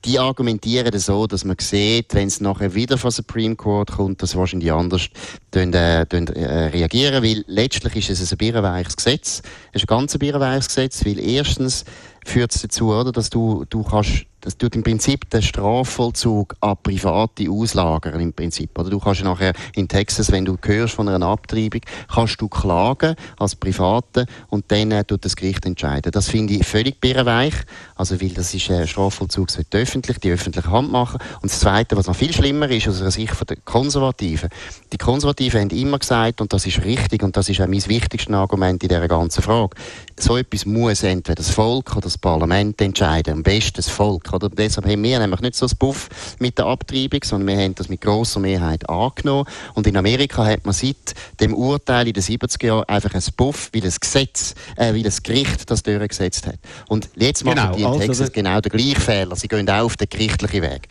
die 0.05 0.19
argumentieren 0.19 0.99
so, 0.99 1.27
dass 1.27 1.45
man 1.45 1.57
sieht, 1.59 2.15
wenn 2.15 2.29
es 2.29 2.41
nachher 2.41 2.75
wieder 2.75 2.99
von 2.99 3.11
Supreme 3.11 3.57
Court 3.57 3.93
kommt, 3.93 4.23
dass 4.23 4.37
wahrscheinlich 4.37 4.71
anders 4.71 5.09
tun, 5.51 5.73
äh, 5.73 6.05
tun, 6.07 6.27
äh, 6.29 6.67
reagieren, 6.67 7.25
weil 7.25 7.45
letztlich 7.47 8.11
ist 8.11 8.21
es 8.21 8.33
ein 8.33 8.39
birrenweiches 8.39 8.97
Gesetz. 8.97 9.43
Es 9.73 9.83
ist 9.83 9.91
ein 9.91 9.97
ganz 9.97 10.17
birrenweiches 10.19 10.69
Gesetz, 10.69 11.05
weil 11.07 11.19
erstens 11.19 11.85
führt 12.27 12.55
es 12.55 12.63
dazu, 12.63 12.93
oder, 12.93 13.13
dass 13.13 13.31
du, 13.31 13.65
du 13.69 13.83
kannst 13.83 14.27
das 14.45 14.59
tut 14.59 14.77
im 14.77 14.83
Prinzip 14.83 15.31
den 15.31 15.41
Strafvollzug 15.41 16.55
an 16.61 16.77
Private 16.83 17.51
auslagern 17.51 18.21
im 18.21 18.35
Prinzip. 18.35 18.79
Oder 18.79 18.91
du 18.91 18.99
kannst 18.99 19.25
nachher 19.25 19.55
in 19.75 19.89
Texas, 19.89 20.31
wenn 20.31 20.45
du 20.45 20.59
hörst 20.63 20.95
von 20.95 21.09
einer 21.09 21.27
Abtreibung, 21.27 21.81
kannst 22.13 22.39
du 22.43 22.49
klagen 22.49 23.17
als 23.39 23.57
Private 23.57 24.27
und 24.51 24.67
dann 24.69 24.91
äh, 24.91 25.03
tut 25.03 25.25
das 25.25 25.35
Gericht 25.35 25.65
entscheiden. 25.65 26.13
Das 26.13 26.29
finde 26.29 26.53
ich 26.53 26.67
völlig 26.67 27.01
birrenweich, 27.01 27.55
also 27.97 28.21
weil 28.21 28.29
das 28.31 28.53
ist 28.53 28.71
ein 28.71 28.87
Strafvollzug 28.87 29.51
sollte 29.51 29.79
öffentlich, 29.79 30.19
die 30.19 30.31
öffentliche 30.31 30.71
Hand 30.71 30.93
machen. 30.93 31.21
Und 31.41 31.51
das 31.51 31.61
Zweite, 31.61 31.97
was 31.97 32.07
noch 32.07 32.17
viel 32.17 32.35
schlimmer 32.35 32.69
ist 32.69 32.87
aus 32.87 32.99
der 32.99 33.11
Sicht 33.11 33.33
der 33.49 33.57
Konservativen, 33.65 34.51
die 34.93 34.99
Konservativen 34.99 35.63
haben 35.63 35.71
immer 35.71 35.99
gesagt, 35.99 36.43
und 36.43 36.53
das 36.53 36.67
ist 36.67 36.85
richtig 36.85 37.23
und 37.23 37.35
das 37.35 37.49
ist 37.49 37.63
auch 37.63 37.67
mein 37.67 37.87
wichtigstes 37.87 38.35
Argument 38.35 38.83
in 38.83 38.91
dieser 38.91 39.09
ganzen 39.09 39.43
Frage, 39.43 39.75
so 40.19 40.37
etwas 40.37 40.67
muss 40.67 41.03
entweder 41.03 41.37
das 41.37 41.49
Volk 41.49 41.93
oder 41.93 42.03
das 42.03 42.19
Parlament 42.19 42.79
entscheiden, 42.83 43.33
am 43.33 43.43
besten 43.43 43.77
das 43.77 43.89
Volk. 43.89 44.34
Oder? 44.35 44.49
Deshalb 44.49 44.87
haben 44.87 45.03
wir 45.03 45.19
nämlich 45.19 45.41
nicht 45.41 45.55
so 45.55 45.67
das 45.67 45.75
Buff 45.75 46.09
mit 46.39 46.59
der 46.59 46.67
Abtreibung, 46.67 47.21
sondern 47.25 47.57
wir 47.57 47.65
haben 47.65 47.75
das 47.75 47.89
mit 47.89 48.01
grosser 48.01 48.41
Mehrheit 48.41 48.89
angenommen. 48.89 49.49
Und 49.75 49.87
in 49.87 49.97
Amerika 49.97 50.45
hat 50.45 50.65
man 50.65 50.75
seit 50.75 51.15
dem 51.41 51.55
Urteil 51.55 52.09
in 52.09 52.13
den 52.13 52.23
70er 52.23 52.67
Jahren 52.67 52.85
einfach 52.85 53.15
ein 53.15 53.23
Buff, 53.37 53.71
weil 53.73 53.83
das 53.83 54.01
Gesetz, 54.01 54.55
äh, 54.77 54.93
weil 54.93 55.03
das 55.03 55.23
Gericht 55.23 55.71
das 55.71 55.83
durchgesetzt 55.83 56.47
hat. 56.47 56.59
Und 56.89 57.09
jetzt 57.17 57.45
machen 57.45 57.57
genau, 57.57 57.75
die 57.75 57.83
in 57.83 57.87
also 57.87 57.99
Texas 58.01 58.33
genau 58.33 58.61
den 58.61 58.71
gleichen 58.71 59.01
Fehler. 59.01 59.37
Sie 59.37 59.49
gehen 59.49 59.69
auch 59.69 59.85
auf 59.85 59.97
den 59.97 60.09
gerichtlichen 60.09 60.63
Weg. 60.63 60.89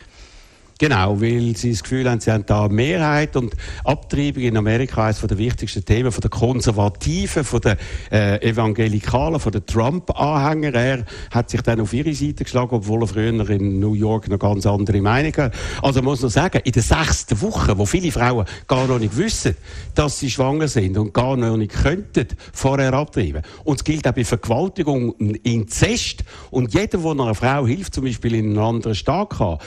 Genau, 0.78 1.20
weil 1.20 1.56
sie 1.56 1.70
das 1.70 1.84
Gefühl 1.84 2.10
haben, 2.10 2.18
sie 2.18 2.32
haben 2.32 2.46
da 2.46 2.68
Mehrheit 2.68 3.36
und 3.36 3.54
Abtreibung 3.84 4.42
in 4.42 4.56
Amerika 4.56 5.08
ist 5.08 5.20
von 5.20 5.28
der 5.28 5.38
wichtigsten 5.38 5.84
Themen 5.84 6.10
von 6.10 6.20
der 6.20 6.30
Konservativen, 6.30 7.44
von 7.44 7.60
der 7.60 7.76
äh, 8.10 8.42
Evangelikalen, 8.48 9.38
von 9.38 9.52
den 9.52 9.64
Trump-Anhängern. 9.66 10.74
Er 10.74 11.04
hat 11.30 11.50
sich 11.50 11.62
dann 11.62 11.80
auf 11.80 11.92
ihre 11.92 12.12
Seite 12.12 12.42
geschlagen, 12.42 12.74
obwohl 12.74 13.04
er 13.04 13.06
früher 13.06 13.50
in 13.50 13.78
New 13.78 13.94
York 13.94 14.28
noch 14.28 14.40
ganz 14.40 14.66
andere 14.66 15.00
Meinungen. 15.00 15.52
Also 15.80 16.00
man 16.00 16.06
muss 16.06 16.22
noch 16.22 16.30
sagen, 16.30 16.60
in 16.64 16.72
der 16.72 16.82
sechsten 16.82 17.40
Woche, 17.40 17.78
wo 17.78 17.86
viele 17.86 18.10
Frauen 18.10 18.44
gar 18.66 18.88
noch 18.88 18.98
nicht 18.98 19.16
wissen, 19.16 19.56
dass 19.94 20.18
sie 20.18 20.30
schwanger 20.30 20.66
sind 20.66 20.98
und 20.98 21.14
gar 21.14 21.36
noch 21.36 21.56
nicht 21.56 21.72
könnten 21.72 22.26
vorher 22.52 22.92
abtreiben. 22.94 23.42
Und 23.62 23.76
es 23.76 23.84
gilt 23.84 24.08
auch 24.08 24.12
bei 24.12 24.24
Vergewaltigung 24.24 25.10
und 25.10 25.36
Inzest. 25.46 26.24
Und 26.50 26.74
jeder, 26.74 26.98
der 26.98 27.10
einer 27.12 27.34
Frau 27.36 27.64
hilft, 27.64 27.94
zum 27.94 28.04
Beispiel 28.04 28.34
in 28.34 28.46
einen 28.46 28.58
anderen 28.58 28.96
Staat 28.96 29.30
kann, 29.30 29.58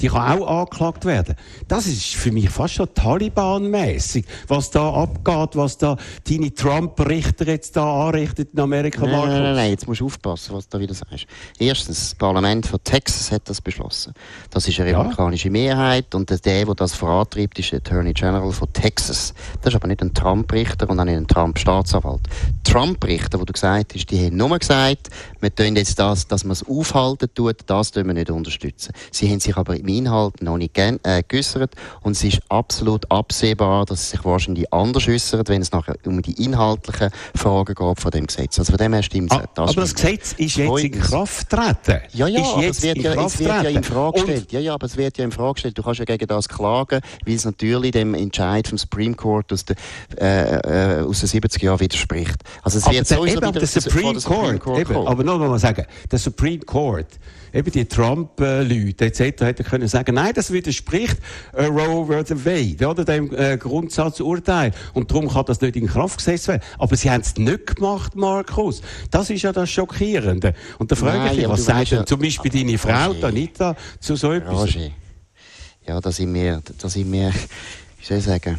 die 0.00 0.13
kann 0.14 0.42
auch 0.42 0.60
angeklagt 0.60 1.04
werden. 1.04 1.34
Das 1.68 1.86
ist 1.86 2.14
für 2.14 2.30
mich 2.30 2.48
fast 2.48 2.74
schon 2.74 2.88
Taliban-mäßig, 2.94 4.24
was 4.48 4.70
da 4.70 4.92
abgeht, 4.92 5.56
was 5.56 5.78
da 5.78 5.96
deine 6.28 6.54
Trump-Richter 6.54 7.46
jetzt 7.46 7.76
da 7.76 8.06
anrichtet 8.06 8.50
in 8.52 8.60
Amerika. 8.60 9.04
Nein, 9.04 9.28
nein, 9.28 9.42
nein, 9.42 9.54
nein, 9.54 9.70
jetzt 9.70 9.86
musst 9.88 10.00
du 10.00 10.06
aufpassen, 10.06 10.54
was 10.54 10.68
du 10.68 10.78
da 10.78 10.82
wieder 10.82 10.94
sagst. 10.94 11.26
Erstens, 11.58 12.00
das 12.00 12.14
Parlament 12.14 12.66
von 12.66 12.82
Texas 12.84 13.32
hat 13.32 13.48
das 13.48 13.60
beschlossen. 13.60 14.14
Das 14.50 14.68
ist 14.68 14.78
eine 14.78 14.90
republikanische 14.90 15.48
ja. 15.48 15.52
Mehrheit 15.52 16.14
und 16.14 16.30
der, 16.30 16.38
der 16.38 16.66
das 16.74 16.94
vorantreibt, 16.94 17.58
ist 17.58 17.72
der 17.72 17.78
Attorney 17.78 18.12
General 18.12 18.52
von 18.52 18.72
Texas. 18.72 19.34
Das 19.62 19.72
ist 19.72 19.76
aber 19.76 19.88
nicht 19.88 20.02
ein 20.02 20.14
Trump-Richter 20.14 20.88
und 20.88 21.00
auch 21.00 21.04
nicht 21.04 21.16
ein 21.16 21.26
Trump-Staatsanwalt. 21.26 22.22
Trump-Richter, 22.62 23.40
wo 23.40 23.44
du 23.44 23.52
gesagt 23.52 23.94
hast, 23.94 24.06
die 24.06 24.26
haben 24.26 24.36
nur 24.36 24.58
gesagt, 24.58 25.10
wir 25.40 25.54
tun 25.54 25.76
jetzt 25.76 25.98
das, 25.98 26.26
dass 26.26 26.44
man 26.44 26.52
es 26.52 26.66
aufhalten 26.66 27.28
tut, 27.34 27.56
das 27.66 27.90
tun 27.90 28.06
wir 28.06 28.14
nicht 28.14 28.30
unterstützen. 28.30 28.92
Sie 29.10 29.28
haben 29.28 29.40
sich 29.40 29.56
aber 29.56 29.76
im 29.76 29.88
Inhalt 30.04 30.42
noch 30.42 30.58
nicht 30.58 30.76
äh, 30.76 31.22
geäußert 31.26 31.74
und 32.02 32.12
es 32.12 32.24
ist 32.24 32.40
absolut 32.48 33.10
absehbar, 33.10 33.86
dass 33.86 34.10
sie 34.10 34.16
sich 34.16 34.24
wahrscheinlich 34.24 34.70
anders 34.72 35.08
äußern, 35.08 35.42
wenn 35.46 35.62
es 35.62 35.72
nachher 35.72 35.96
um 36.04 36.20
die 36.20 36.44
inhaltlichen 36.44 37.10
Fragen 37.34 37.74
geht 37.74 38.00
von 38.00 38.10
dem 38.10 38.26
Gesetz. 38.26 38.58
Also 38.58 38.72
von 38.72 38.78
dem 38.78 38.92
her 38.92 39.02
stimmt 39.02 39.32
ah, 39.32 39.44
das. 39.54 39.70
Aber 39.70 39.80
das 39.80 39.94
Gesetz 39.94 40.32
ist 40.34 40.56
jetzt 40.56 40.78
in 40.78 40.92
Kraft 40.92 41.48
treten. 41.48 42.00
Ja, 42.12 42.28
ja, 42.28 42.42
aber 42.42 42.66
es 42.66 42.82
wird, 42.82 42.98
ja, 42.98 43.24
es 43.24 43.38
wird 43.38 43.48
ja 43.48 43.70
in 43.70 43.82
Frage 43.82 44.20
gestellt. 44.20 44.52
Ja, 44.52 44.60
ja, 44.60 44.74
aber 44.74 44.86
es 44.86 44.96
wird 44.96 45.16
ja 45.16 45.24
in 45.24 45.32
Frage 45.32 45.54
gestellt. 45.54 45.78
Du 45.78 45.82
kannst 45.82 46.00
ja 46.00 46.04
gegen 46.04 46.26
das 46.26 46.48
klagen, 46.48 47.00
weil 47.24 47.34
es 47.34 47.44
natürlich 47.44 47.92
dem 47.92 48.14
Entscheid 48.14 48.68
vom 48.68 48.76
Supreme 48.76 49.14
Court 49.14 49.52
aus, 49.52 49.64
der, 49.64 49.76
äh, 50.20 51.00
äh, 51.00 51.02
aus 51.02 51.20
den 51.20 51.28
70er 51.28 51.64
Jahren 51.64 51.80
widerspricht. 51.80 52.36
Also 52.62 52.78
es 52.78 52.90
wird 52.90 53.06
sowieso 53.06 53.38
wieder 53.38 53.52
der 53.52 53.66
Supreme, 53.66 54.20
Supreme 54.20 54.58
Court, 54.58 54.80
eben, 54.80 55.06
aber 55.06 55.24
noch 55.24 55.38
mal 55.38 55.58
sagen, 55.58 55.86
der 56.10 56.18
Supreme 56.18 56.60
Court 56.60 57.06
eben 57.54 57.70
die 57.70 57.84
Trump-Leute 57.84 59.04
etc. 59.06 59.20
hätten 59.42 59.64
können 59.64 59.88
sagen, 59.88 60.16
nein, 60.16 60.32
das 60.34 60.52
widerspricht 60.52 61.18
äh, 61.52 61.66
Roe 61.66 62.06
vs. 62.06 62.44
Wade, 62.44 62.86
oder 62.86 63.04
dem 63.04 63.34
äh, 63.34 63.56
Grundsatzurteil. 63.56 64.72
Und 64.92 65.10
darum 65.10 65.28
kann 65.28 65.44
das 65.46 65.60
nicht 65.60 65.76
in 65.76 65.86
Kraft 65.86 66.18
gesetzt 66.18 66.48
werden. 66.48 66.62
Aber 66.78 66.96
sie 66.96 67.10
haben 67.10 67.20
es 67.20 67.36
nicht 67.36 67.76
gemacht, 67.76 68.16
Markus. 68.16 68.82
Das 69.10 69.30
ist 69.30 69.42
ja 69.42 69.52
das 69.52 69.70
Schockierende. 69.70 70.54
Und 70.78 70.90
da 70.90 70.96
frage 70.96 71.30
ich 71.30 71.38
mich, 71.38 71.48
was 71.48 71.64
sagt 71.64 71.92
denn 71.92 72.06
zum 72.06 72.20
Beispiel 72.20 72.50
deine 72.50 72.76
Frau, 72.76 73.12
Roger. 73.12 73.28
Anita, 73.28 73.76
zu 74.00 74.16
so 74.16 74.32
etwas? 74.32 74.54
Roger. 74.54 74.90
Ja, 75.86 76.00
da 76.00 76.10
sind 76.10 76.32
wir, 76.34 76.62
da 76.78 76.88
sind 76.88 77.12
wir, 77.12 77.30
wie 77.30 78.04
soll 78.04 78.18
ich 78.18 78.24
sagen, 78.24 78.58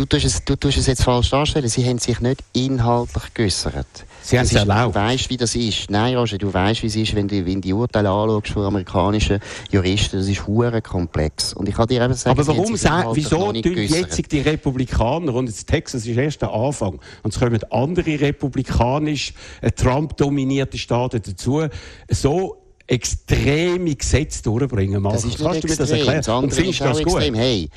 du 0.00 0.06
tust, 0.06 0.24
es, 0.24 0.44
du 0.44 0.56
tust 0.56 0.78
es 0.78 0.86
jetzt 0.86 1.04
falsch 1.04 1.30
darstellen. 1.30 1.68
Sie 1.68 1.86
haben 1.86 1.98
sich 1.98 2.20
nicht 2.20 2.42
inhaltlich 2.54 3.34
geäußert. 3.34 3.86
Sie 4.22 4.38
haben 4.38 4.46
es 4.46 4.54
erlaubt. 4.54 4.96
Du 4.96 5.00
weißt, 5.00 5.30
wie 5.30 5.36
das 5.36 5.54
ist. 5.54 5.90
Nein, 5.90 6.16
Roger, 6.16 6.38
du 6.38 6.52
weißt, 6.52 6.82
wie 6.82 6.86
es 6.86 6.96
ist, 6.96 7.14
wenn 7.14 7.28
du, 7.28 7.44
wenn 7.44 7.60
die 7.60 7.72
Urteile 7.72 8.08
anschaust 8.08 8.48
von 8.48 8.64
amerikanischen 8.64 9.40
Juristen. 9.70 10.18
Das 10.18 10.28
ist 10.28 10.46
hure 10.46 10.80
komplex. 10.80 11.52
Und 11.52 11.68
ich 11.68 11.74
kann 11.74 11.86
dir 11.86 12.02
eben 12.02 12.14
sagen, 12.14 12.38
Aber 12.38 12.46
warum 12.46 12.76
sagen, 12.76 13.10
wieso 13.14 13.52
tun 13.52 13.62
jetzt 13.62 14.32
die 14.32 14.40
Republikaner, 14.40 15.34
und 15.34 15.46
jetzt 15.48 15.66
Texas 15.66 16.06
ist 16.06 16.16
erst 16.16 16.42
der 16.42 16.52
Anfang, 16.52 16.98
und 17.22 17.34
es 17.34 17.38
kommen 17.38 17.60
andere 17.70 18.20
republikanisch, 18.20 19.34
äh, 19.60 19.70
Trump-dominierte 19.70 20.78
Staaten 20.78 21.20
dazu, 21.22 21.66
so 22.08 22.56
extreme 22.90 23.94
Gesetze 23.94 24.42
durchbringen. 24.42 25.02
Das 25.04 25.24
ist 25.24 25.26
nicht 25.26 25.38
Kannst 25.38 25.64
extrem. 25.64 25.68
du 25.68 25.68
mir 25.68 25.76
das 25.76 25.90
erklären? 25.90 26.22
Das 26.24 26.28
und 26.28 26.54
findest 26.54 26.80
du 26.80 26.84
das 26.84 27.02
gut? 27.02 27.20
Hey, 27.20 27.70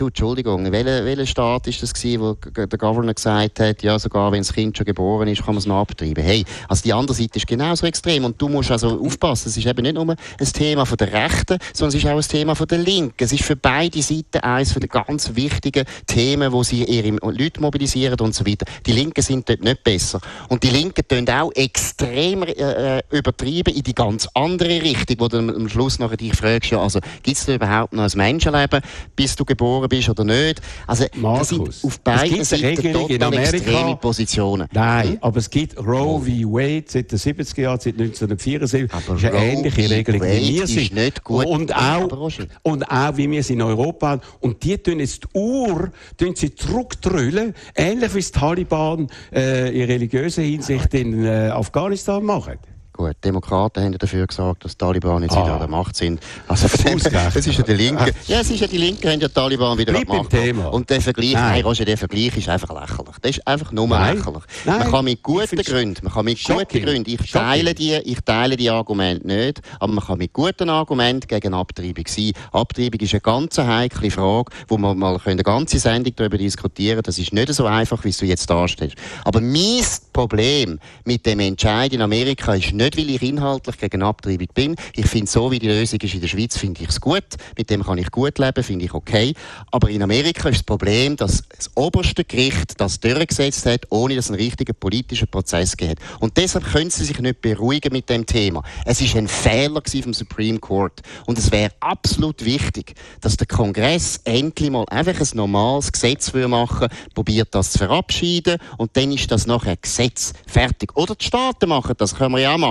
Du, 0.00 0.06
Entschuldigung, 0.06 0.72
welcher, 0.72 1.04
welcher 1.04 1.26
Staat 1.26 1.66
ist 1.66 1.82
das 1.82 1.92
gewesen, 1.92 2.22
wo 2.22 2.32
der 2.32 2.78
Governor 2.78 3.12
gesagt 3.12 3.60
hat, 3.60 3.82
ja, 3.82 3.98
sogar 3.98 4.32
wenn 4.32 4.40
das 4.40 4.54
Kind 4.54 4.74
schon 4.74 4.86
geboren 4.86 5.28
ist, 5.28 5.44
kann 5.44 5.54
man 5.54 5.58
es 5.58 5.66
noch 5.66 5.78
abtreiben? 5.78 6.24
Hey, 6.24 6.42
also 6.68 6.82
die 6.82 6.94
andere 6.94 7.14
Seite 7.14 7.36
ist 7.36 7.46
genauso 7.46 7.84
extrem 7.84 8.24
und 8.24 8.40
du 8.40 8.48
musst 8.48 8.70
also 8.70 8.98
aufpassen, 8.98 9.50
es 9.50 9.58
ist 9.58 9.66
eben 9.66 9.82
nicht 9.82 9.96
nur 9.96 10.08
ein 10.08 10.16
Thema 10.54 10.86
von 10.86 10.96
der 10.96 11.12
Rechten, 11.12 11.58
sondern 11.74 11.94
es 11.94 12.02
ist 12.02 12.10
auch 12.10 12.16
ein 12.16 12.22
Thema 12.22 12.54
von 12.54 12.66
der 12.66 12.78
Linken. 12.78 13.22
Es 13.22 13.30
ist 13.30 13.44
für 13.44 13.56
beide 13.56 14.00
Seiten 14.00 14.38
eines 14.38 14.72
der 14.72 14.88
ganz 14.88 15.34
wichtigen 15.34 15.84
Themen, 16.06 16.50
wo 16.50 16.62
sie 16.62 16.82
ihre 16.84 17.18
Leute 17.30 17.60
mobilisieren 17.60 18.18
und 18.20 18.34
so 18.34 18.46
weiter. 18.46 18.64
Die 18.86 18.92
Linken 18.92 19.20
sind 19.20 19.50
dort 19.50 19.62
nicht 19.62 19.84
besser. 19.84 20.18
Und 20.48 20.62
die 20.62 20.70
Linken 20.70 21.06
tun 21.06 21.28
auch 21.28 21.52
extrem 21.54 22.44
äh, 22.44 22.52
äh, 22.52 23.02
übertrieben 23.10 23.74
in 23.74 23.82
die 23.82 23.94
ganz 23.94 24.26
andere 24.32 24.80
Richtung, 24.80 25.16
wo 25.18 25.28
du 25.28 25.40
am 25.40 25.68
Schluss 25.68 25.98
nachher 25.98 26.16
dich 26.16 26.34
fragst, 26.34 26.70
ja, 26.70 26.80
also 26.80 27.00
gibt 27.22 27.36
es 27.36 27.46
überhaupt 27.46 27.92
noch 27.92 28.04
ein 28.04 28.12
Menschenleben, 28.14 28.80
bis 29.14 29.36
du 29.36 29.44
geboren 29.44 29.89
bist 29.90 30.08
oder 30.08 30.24
nicht. 30.24 30.62
Also, 30.86 31.04
Markus, 31.16 31.48
das 31.48 31.48
sind 31.48 31.84
auf 31.84 32.00
beiden 32.00 32.44
Seiten 32.44 32.92
total 32.92 33.34
extreme 33.34 33.96
Positionen. 33.96 34.68
Nein, 34.72 35.08
hm? 35.08 35.18
aber 35.20 35.36
es 35.36 35.50
gibt 35.50 35.76
Roe 35.76 36.20
v. 36.20 36.26
Wade 36.52 36.84
seit 36.86 37.12
den 37.12 37.18
70er 37.18 37.60
Jahren, 37.60 37.80
seit 37.80 37.94
1974. 38.00 38.88
Aber 38.90 39.16
ist 39.16 39.24
eine 39.24 39.32
Roe 39.32 39.44
ähnliche 39.44 39.90
Regelung, 39.90 40.20
Wade 40.22 40.40
wie 40.40 40.54
wir 40.54 40.66
sind. 40.66 40.94
Nicht 40.94 41.24
gut 41.24 41.44
und, 41.44 41.74
auch, 41.76 42.32
und 42.62 42.90
auch, 42.90 43.16
wie 43.16 43.30
wir 43.30 43.40
es 43.40 43.50
in 43.50 43.60
Europa 43.60 44.08
haben. 44.08 44.22
Und 44.40 44.62
die 44.62 44.78
tun 44.78 45.00
jetzt 45.00 45.24
die 45.24 45.38
Uhr 45.38 45.90
tun 46.16 46.34
sie 46.34 46.54
zurückdrüllen, 46.54 47.54
ähnlich 47.74 48.14
wie 48.14 48.22
die 48.22 48.30
Taliban 48.30 49.08
äh, 49.32 49.76
in 49.76 49.86
religiöser 49.86 50.42
Hinsicht 50.42 50.94
in 50.94 51.24
äh, 51.24 51.50
Afghanistan 51.50 52.24
machen. 52.24 52.58
Gut, 53.00 53.16
die 53.16 53.28
Demokraten 53.28 53.82
haben 53.82 53.96
dafür 53.96 54.26
gesagt, 54.26 54.62
dass 54.62 54.72
die 54.72 54.76
Taliban 54.76 55.22
jetzt 55.22 55.34
ah. 55.34 55.42
wieder 55.42 55.54
an 55.54 55.60
der 55.60 55.68
Macht 55.68 55.96
sind. 55.96 56.20
Also 56.46 56.66
es 56.66 57.46
ist 57.46 57.56
ja 57.56 57.62
die 57.62 57.72
Linke. 57.72 58.12
Ja, 58.26 58.40
es 58.40 58.50
ist 58.50 58.60
ja 58.60 58.66
die 58.66 58.76
Linke, 58.76 59.10
haben 59.10 59.18
ja 59.18 59.26
die 59.26 59.32
Taliban 59.32 59.78
wieder 59.78 59.94
Bleib 59.94 60.10
an 60.10 60.16
der 60.16 60.18
Macht. 60.18 60.30
Thema. 60.30 60.66
Und 60.66 60.90
der 60.90 61.00
Vergleich, 61.00 61.32
nein. 61.32 61.50
nein, 61.50 61.62
Roger, 61.62 61.86
der 61.86 61.96
Vergleich 61.96 62.36
ist 62.36 62.50
einfach 62.50 62.78
lächerlich. 62.78 63.16
Das 63.22 63.30
ist 63.30 63.46
einfach 63.46 63.72
nur 63.72 63.88
nein. 63.88 64.18
lächerlich. 64.18 64.42
Nein. 64.66 64.78
Man 64.80 64.90
kann 64.90 65.04
mit 65.06 65.22
guten 65.22 65.56
Gründen, 65.56 66.00
man 66.02 66.12
kann 66.12 66.24
mit 66.26 66.44
guten 66.44 66.82
Gründen, 66.82 67.10
ich 67.10 67.32
teile, 67.32 67.72
die, 67.72 67.94
ich 67.94 68.20
teile 68.20 68.54
die 68.58 68.68
Argumente 68.68 69.26
nicht, 69.26 69.62
aber 69.78 69.92
man 69.94 70.04
kann 70.04 70.18
mit 70.18 70.34
guten 70.34 70.68
Argumenten 70.68 71.26
gegen 71.26 71.54
Abtreibung 71.54 72.04
sein. 72.06 72.32
Abtreibung 72.52 73.00
ist 73.00 73.14
eine 73.14 73.22
ganz 73.22 73.56
heikle 73.56 74.10
Frage, 74.10 74.52
wo 74.68 74.76
man 74.76 74.98
mal 74.98 75.18
eine 75.24 75.42
ganze 75.42 75.78
Sendung 75.78 76.12
darüber 76.16 76.36
diskutieren. 76.36 77.00
Das 77.02 77.18
ist 77.18 77.32
nicht 77.32 77.50
so 77.54 77.64
einfach, 77.64 78.04
wie 78.04 78.12
du 78.12 78.26
jetzt 78.26 78.50
darstellst. 78.50 78.96
Aber 79.24 79.40
mein 79.40 79.86
Problem 80.12 80.78
mit 81.06 81.24
dem 81.24 81.40
Entscheid 81.40 81.94
in 81.94 82.02
Amerika 82.02 82.52
ist 82.52 82.74
nicht, 82.74 82.89
weil 82.96 83.10
ich 83.10 83.22
inhaltlich 83.22 83.78
gegen 83.78 84.02
Abtreibung 84.02 84.48
bin. 84.54 84.76
Ich 84.94 85.06
finde, 85.06 85.30
so 85.30 85.50
wie 85.50 85.58
die 85.58 85.68
Lösung 85.68 86.00
ist 86.00 86.14
in 86.14 86.20
der 86.20 86.28
Schweiz, 86.28 86.56
finde 86.56 86.82
ich 86.82 86.88
es 86.88 87.00
gut. 87.00 87.24
Mit 87.56 87.70
dem 87.70 87.82
kann 87.82 87.98
ich 87.98 88.10
gut 88.10 88.38
leben, 88.38 88.62
finde 88.62 88.84
ich 88.84 88.94
okay. 88.94 89.34
Aber 89.70 89.88
in 89.88 90.02
Amerika 90.02 90.48
ist 90.48 90.58
das 90.58 90.62
Problem, 90.64 91.16
dass 91.16 91.42
das 91.56 91.70
oberste 91.74 92.24
Gericht 92.24 92.80
das 92.80 93.00
durchgesetzt 93.00 93.66
hat, 93.66 93.86
ohne 93.90 94.16
dass 94.16 94.26
es 94.26 94.30
einen 94.30 94.40
richtigen 94.40 94.74
politischen 94.74 95.28
Prozess 95.28 95.76
gegeben. 95.76 96.00
Und 96.20 96.36
deshalb 96.36 96.64
können 96.64 96.90
sie 96.90 97.04
sich 97.04 97.18
nicht 97.18 97.40
beruhigen 97.40 97.92
mit 97.92 98.08
dem 98.08 98.26
Thema. 98.26 98.62
Es 98.84 99.00
ist 99.00 99.16
ein 99.16 99.28
Fehler 99.28 99.82
vom 100.02 100.14
Supreme 100.14 100.58
Court. 100.58 101.00
Und 101.26 101.38
es 101.38 101.50
wäre 101.50 101.72
absolut 101.80 102.44
wichtig, 102.44 102.94
dass 103.20 103.36
der 103.36 103.46
Kongress 103.46 104.20
endlich 104.24 104.70
mal 104.70 104.84
einfach 104.88 105.20
ein 105.20 105.36
normales 105.36 105.90
Gesetz 105.92 106.32
machen 106.32 106.88
probiert 107.14 107.54
das 107.54 107.72
zu 107.72 107.78
verabschieden 107.78 108.58
und 108.78 108.96
dann 108.96 109.12
ist 109.12 109.30
das 109.30 109.46
nachher 109.46 109.76
Gesetz 109.76 110.32
fertig. 110.46 110.96
Oder 110.96 111.14
die 111.14 111.24
Staaten 111.24 111.68
machen 111.68 111.94
das, 111.98 112.14
können 112.14 112.34
wir 112.34 112.40
ja 112.40 112.54
auch 112.54 112.58
machen. 112.58 112.69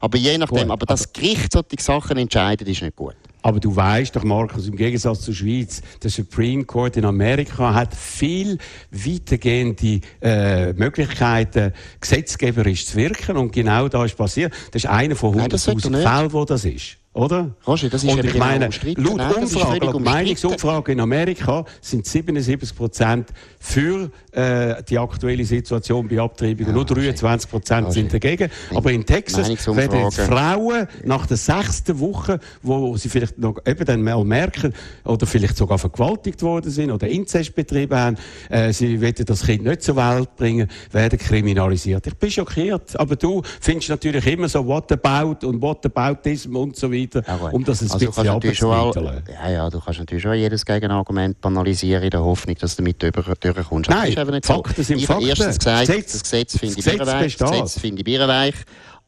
Aber 0.00 0.18
je 0.18 0.38
nachdem, 0.38 0.62
gut, 0.62 0.70
aber 0.70 0.86
das 0.86 1.12
Gericht 1.12 1.52
solche 1.52 1.80
Sachen 1.80 2.16
entscheidet, 2.16 2.68
ist 2.68 2.82
nicht 2.82 2.96
gut. 2.96 3.16
Aber 3.42 3.58
du 3.58 3.74
weißt 3.74 4.14
doch, 4.14 4.22
Markus, 4.22 4.68
im 4.68 4.76
Gegensatz 4.76 5.22
zur 5.22 5.34
Schweiz, 5.34 5.80
der 6.02 6.10
Supreme 6.10 6.64
Court 6.64 6.96
in 6.96 7.04
Amerika 7.04 7.72
hat 7.74 7.94
viel 7.94 8.58
weitergehende 8.90 10.00
äh, 10.20 10.72
Möglichkeiten, 10.74 11.72
gesetzgeberisch 12.00 12.86
zu 12.86 12.96
wirken. 12.96 13.36
Und 13.36 13.52
genau 13.52 13.88
da 13.88 14.04
ist 14.04 14.16
passiert. 14.16 14.52
Das 14.72 14.84
ist 14.84 14.90
einer 14.90 15.16
von 15.16 15.34
100.000 15.34 16.02
Fällen, 16.02 16.32
wo 16.32 16.44
das 16.44 16.64
ist. 16.64 16.99
Oder? 17.12 17.56
Roger, 17.66 17.88
das 17.88 18.04
ist 18.04 18.12
und 18.12 18.24
ich 18.24 18.38
meine, 18.38 18.68
laut 18.96 19.16
Nein, 19.16 19.34
Umfrage, 19.34 19.84
laut 19.84 20.00
Meinungsumfrage 20.00 20.92
in 20.92 21.00
Amerika 21.00 21.64
sind 21.80 22.06
77 22.06 22.76
Prozent 22.76 23.30
für 23.58 24.12
äh, 24.30 24.80
die 24.88 24.96
aktuelle 24.96 25.44
Situation 25.44 26.06
bei 26.06 26.20
Abtreibungen, 26.20 26.68
ja, 26.68 26.72
nur 26.72 26.84
23 26.84 27.50
Prozent 27.50 27.92
sind 27.92 28.14
dagegen. 28.14 28.48
Aber 28.72 28.92
in 28.92 29.04
Texas 29.04 29.48
werden 29.48 30.04
jetzt 30.04 30.20
Frauen 30.20 30.86
nach 31.04 31.26
der 31.26 31.36
sechsten 31.36 31.98
Woche, 31.98 32.38
wo 32.62 32.96
sie 32.96 33.08
vielleicht 33.08 33.38
noch 33.38 33.56
eben 33.66 33.84
dann 33.84 34.02
mal 34.02 34.24
merken 34.24 34.72
oder 35.04 35.26
vielleicht 35.26 35.56
sogar 35.56 35.78
vergewaltigt 35.78 36.40
worden 36.42 36.70
sind 36.70 36.92
oder 36.92 37.08
Inzest 37.08 37.56
betrieben 37.56 37.98
haben, 37.98 38.16
äh, 38.50 38.72
sie 38.72 39.00
wollen 39.02 39.14
das 39.26 39.44
Kind 39.44 39.64
nicht 39.64 39.82
zur 39.82 39.96
Welt 39.96 40.36
bringen, 40.36 40.68
werden 40.92 41.18
kriminalisiert. 41.18 42.06
Ich 42.06 42.14
bin 42.14 42.30
schockiert. 42.30 42.98
Aber 43.00 43.16
du 43.16 43.42
findest 43.60 43.88
natürlich 43.88 44.24
immer 44.28 44.48
so 44.48 44.64
What 44.64 44.92
about 44.92 45.44
und 45.44 45.60
What 45.60 45.84
aboutism 45.84 46.54
und 46.54 46.76
so 46.76 46.92
weiter 46.92 46.99
weiter, 47.02 47.22
Ja, 47.26 47.36
um 47.50 47.64
das 47.64 47.80
ein 47.82 47.90
Also 47.90 47.98
du 47.98 48.06
bisschen 48.06 48.14
kannst 48.14 48.32
natürlich 48.32 48.58
schon 48.58 48.72
auch, 48.74 48.86
abzumitteln. 48.88 49.22
ja, 49.42 49.50
ja, 49.50 49.70
du 49.70 49.80
kannst 49.80 49.98
natürlich 50.00 50.22
schon 50.22 50.34
jedes 50.34 50.64
Gegenargument 50.64 51.40
banalisieren 51.40 52.02
in 52.04 52.10
der 52.10 52.22
Hoffnung, 52.24 52.56
dass 52.60 52.76
du 52.76 52.82
damit 52.82 53.02
über, 53.02 53.22
durchkommst. 53.22 53.90
Nein, 53.90 54.00
das 54.00 54.08
ist 54.10 54.18
einfach 54.18 54.32
nicht 54.34 54.46
Fakten 54.46 54.74
so. 54.76 54.82
sind 54.82 54.98
ich 54.98 55.06
Fakten. 55.06 55.26
erstens 55.28 55.58
gesagt, 55.58 55.86
Gesetz- 55.88 56.12
das 56.12 56.22
Gesetz 56.22 56.58
finde 56.58 56.78
ich 56.78 56.84
birrenweich. 56.84 57.36
Das. 57.36 57.50
Gesetz 57.50 57.78
finde 57.80 57.98
ich 57.98 58.04
birrenweich. 58.04 58.54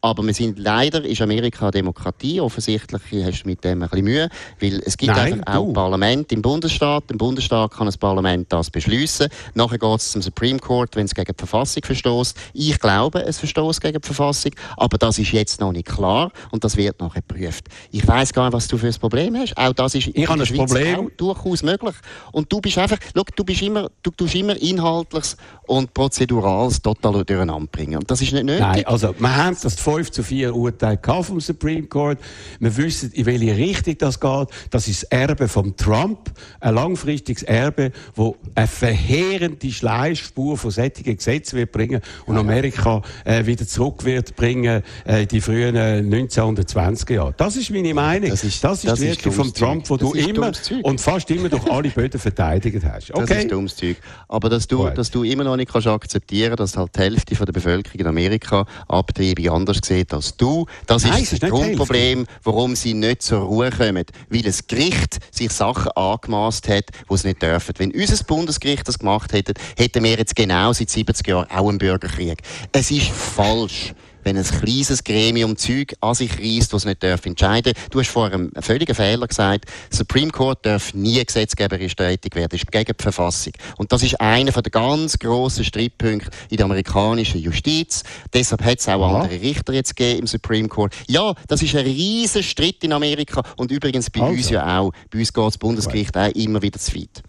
Aber 0.05 0.27
wir 0.27 0.35
sind, 0.35 0.59
leider 0.59 1.05
ist 1.05 1.23
Amerika 1.23 1.67
eine 1.67 1.71
Demokratie. 1.71 2.41
Offensichtlich 2.41 3.03
hast 3.25 3.45
du 3.45 3.49
mit 3.49 3.63
dem 3.63 3.83
ein 3.83 3.89
bisschen 3.89 4.05
Mühe. 4.05 4.29
Weil 4.61 4.83
es 4.85 4.97
gibt 4.97 5.15
Nein, 5.15 5.35
einfach 5.35 5.55
auch 5.57 5.67
du. 5.67 5.73
Parlament 5.73 6.33
im 6.33 6.43
Bundesstaat. 6.43 7.05
Im 7.09 7.19
Bundesstaat 7.19 7.71
kann 7.71 7.87
ein 7.87 7.95
Parlament 8.01 8.53
das 8.53 8.69
beschließen. 8.69 9.29
Nachher 9.55 9.79
geht 9.79 10.01
es 10.01 10.11
zum 10.11 10.21
Supreme 10.21 10.59
Court, 10.59 10.97
wenn 10.97 11.05
es 11.05 11.15
gegen 11.15 11.33
die 11.33 11.39
Verfassung 11.39 11.85
verstößt. 11.85 12.37
Ich 12.53 12.81
glaube, 12.81 13.25
es 13.25 13.39
verstößt 13.39 13.81
gegen 13.81 14.01
die 14.01 14.05
Verfassung. 14.07 14.51
Aber 14.77 14.99
das 14.99 15.21
ist 15.21 15.31
jetzt 15.31 15.61
noch 15.61 15.71
nicht 15.71 15.87
klar. 15.87 16.33
Und 16.51 16.65
das 16.65 16.77
wird 16.77 17.01
nachher 17.01 17.23
geprüft. 17.23 17.67
Ich 17.93 18.07
weiß 18.07 18.33
gar 18.33 18.47
nicht, 18.47 18.55
was 18.55 18.67
du 18.67 18.79
für 18.79 18.89
ein 18.89 18.95
Problem 18.95 19.37
hast. 19.37 19.57
Auch 19.57 19.73
das 19.73 19.95
ist 19.95 20.09
in 20.09 20.27
habe 20.27 20.41
der 20.41 20.47
Schweiz 20.47 20.73
Problem. 20.73 20.99
auch 20.99 21.11
durchaus 21.17 21.63
möglich. 21.63 21.95
Und 22.33 22.53
du 22.53 22.61
bist 22.61 22.77
einfach, 22.77 22.99
schau, 23.15 23.23
du 23.37 23.45
bist 23.45 23.63
immer, 23.63 23.89
du 24.03 24.11
tust 24.11 24.35
immer 24.35 24.61
Inhaltliches 24.61 25.37
und 25.69 25.95
Prozedurales 25.95 26.83
total 26.83 27.25
durcheinander 27.25 27.69
bringen. 27.71 27.99
Und 27.99 28.11
das 28.11 28.21
ist 28.21 28.33
nicht 28.33 28.45
nötig. 28.45 28.61
Nein, 28.61 28.85
also 28.87 29.15
wir 29.17 29.37
haben 29.37 29.57
das 29.63 29.77
5 29.97 30.11
zu 30.11 30.23
4 30.23 30.55
Urteil 30.55 30.97
gehabt 30.97 31.27
vom 31.27 31.41
Supreme 31.41 31.87
Court. 31.87 32.19
Wir 32.61 32.77
wissen, 32.77 33.11
in 33.13 33.27
welche 33.27 33.57
Richtung 33.57 33.97
das 33.99 34.19
geht. 34.21 34.49
Das 34.71 34.89
ist 34.89 35.03
das 35.05 35.11
Erbe 35.11 35.49
von 35.49 35.77
Trump, 35.77 36.31
ein 36.61 36.75
langfristiges 36.75 37.43
Erbe, 37.43 37.93
wo 38.15 38.37
eine 38.55 38.67
verheerende 38.67 39.71
Schleichspur 39.71 40.57
von 40.57 40.71
solchen 40.71 41.05
Gesetzen 41.17 41.57
wird 41.59 41.73
bringen 41.73 42.01
und 42.27 42.37
Amerika 42.37 43.03
äh, 43.25 43.45
wieder 43.47 43.67
zurück 43.67 44.05
wird 44.05 44.37
bringen 44.37 44.83
äh, 45.07 45.23
in 45.23 45.29
die 45.29 45.41
frühen 45.41 45.77
äh, 45.77 46.03
1920er 46.03 47.13
Jahre. 47.15 47.35
Das 47.37 47.57
ist 47.57 47.71
meine 47.71 47.95
Meinung. 47.95 48.31
Das 48.31 48.45
ist- 48.45 48.63
das 48.65 48.85
ist 48.85 48.91
das 48.91 49.01
Wirkung 49.01 49.33
von 49.33 49.53
Trump, 49.55 49.89
wo 49.91 49.97
du 49.97 50.13
Das 50.13 50.27
immer 50.27 50.53
und 50.83 51.01
fast 51.01 51.31
immer 51.31 51.49
durch 51.49 51.65
alle 51.71 51.91
Böden 51.91 52.19
verteidigt 52.21 52.85
hast. 52.85 53.11
Das 53.11 53.17
Okay? 53.23 53.43
ist 53.43 53.51
dummes 53.53 53.77
Zeug. 53.77 53.97
Aber 54.29 54.49
dass 54.49 54.67
du, 54.67 54.79
Gut. 54.79 54.97
dass 54.99 55.11
du 55.11 55.23
immer 55.25 55.45
noch 55.45 55.57
nicht 55.57 55.71
kannst 55.73 55.87
akzeptieren 55.89 56.57
dass 56.57 56.77
halt 56.77 56.95
die 56.97 57.01
Hälfte 57.01 57.35
von 57.35 57.47
der 57.47 57.53
Bevölkerung 57.53 58.01
in 58.01 58.07
Amerika 58.07 58.67
Abtreibung 58.89 59.49
anders 59.51 59.81
sieht 59.85 60.13
als 60.13 60.37
du, 60.37 60.67
das 60.87 61.05
Nein, 61.05 61.23
ist 61.23 61.43
das 61.43 61.51
Grundproblem, 61.51 62.27
warum 62.43 62.77
sie 62.77 62.95
nicht 62.95 63.23
zur 63.23 63.41
Ruhe 63.41 63.71
kommen. 63.71 64.05
Weil 64.29 64.43
das 64.43 64.67
Gericht 64.67 65.19
sich 65.31 65.51
Sachen 65.51 65.93
angemaßt 65.93 66.69
hat, 66.69 66.85
die 67.11 67.17
sie 67.17 67.29
nicht 67.29 67.43
dürfen. 67.43 67.75
Wenn 67.79 67.93
unser 67.93 68.25
Bundesgericht 68.25 68.87
das 68.87 68.99
gemacht 68.99 69.33
hätte, 69.33 69.55
hätten 69.77 70.05
wir 70.05 70.17
jetzt 70.17 70.37
genau 70.37 70.73
seit 70.73 70.91
70 70.91 71.27
Jahren 71.27 71.51
auch 71.51 71.69
einen 71.69 71.79
Bürgerkrieg. 71.79 72.43
Es 72.73 72.91
ist 72.91 73.09
falsch. 73.09 73.95
Wenn 74.25 74.37
ein 74.37 74.45
kleines 74.45 75.03
Gremium 75.05 75.57
Zeug 75.57 75.95
an 76.01 76.15
sich 76.15 76.39
reißt, 76.39 76.73
das 76.73 76.85
nicht 76.85 77.03
darf 77.03 77.27
entscheiden 77.27 77.75
Du 77.91 78.01
hast 78.01 78.09
vorher 78.09 78.39
einen 78.39 78.53
völligen 78.61 78.95
Fehler 78.95 79.27
gesagt. 79.27 79.67
Supreme 79.91 80.31
Court 80.31 80.65
darf 80.65 80.95
nie 80.95 81.25
gesetzgeberisch 81.25 81.97
tätig 81.97 82.35
werden. 82.35 82.49
Das 82.51 82.61
ist 82.61 82.71
gegen 82.71 82.93
die 82.99 83.03
Verfassung. 83.03 83.53
Und 83.77 83.93
das 83.93 84.03
ist 84.03 84.21
einer 84.21 84.53
der 84.53 84.71
ganz 84.71 85.19
grossen 85.19 85.65
Streitpunkte 85.65 86.31
in 86.51 86.57
der 86.57 86.67
amerikanischen 86.67 87.41
Justiz. 87.41 88.03
Deshalb 88.33 88.63
hat 88.65 88.79
es 88.79 88.89
auch 88.89 89.03
Aha. 89.03 89.23
andere 89.23 89.41
Richter 89.41 89.73
jetzt 89.73 89.97
gegeben 89.97 90.21
im 90.21 90.27
Supreme 90.27 90.69
Court. 90.69 90.95
Ja, 91.09 91.35
das 91.49 91.63
ist 91.63 91.75
ein 91.75 91.85
riesen 91.85 92.43
Streit 92.43 92.83
in 92.83 92.93
Amerika. 92.93 93.43
Und 93.57 93.71
übrigens 93.71 94.11
bei 94.11 94.21
Also. 94.21 94.33
uns 94.35 94.51
ja 94.51 94.81
auch. 94.81 94.93
Bei 95.11 95.19
uns 95.19 95.33
geht 95.33 95.45
das 95.45 95.59
Bundesgericht 95.59 96.17
auch 96.17 96.31
immer 96.35 96.63
wieder 96.63 96.79
zu 96.79 96.95
weit. 96.95 97.23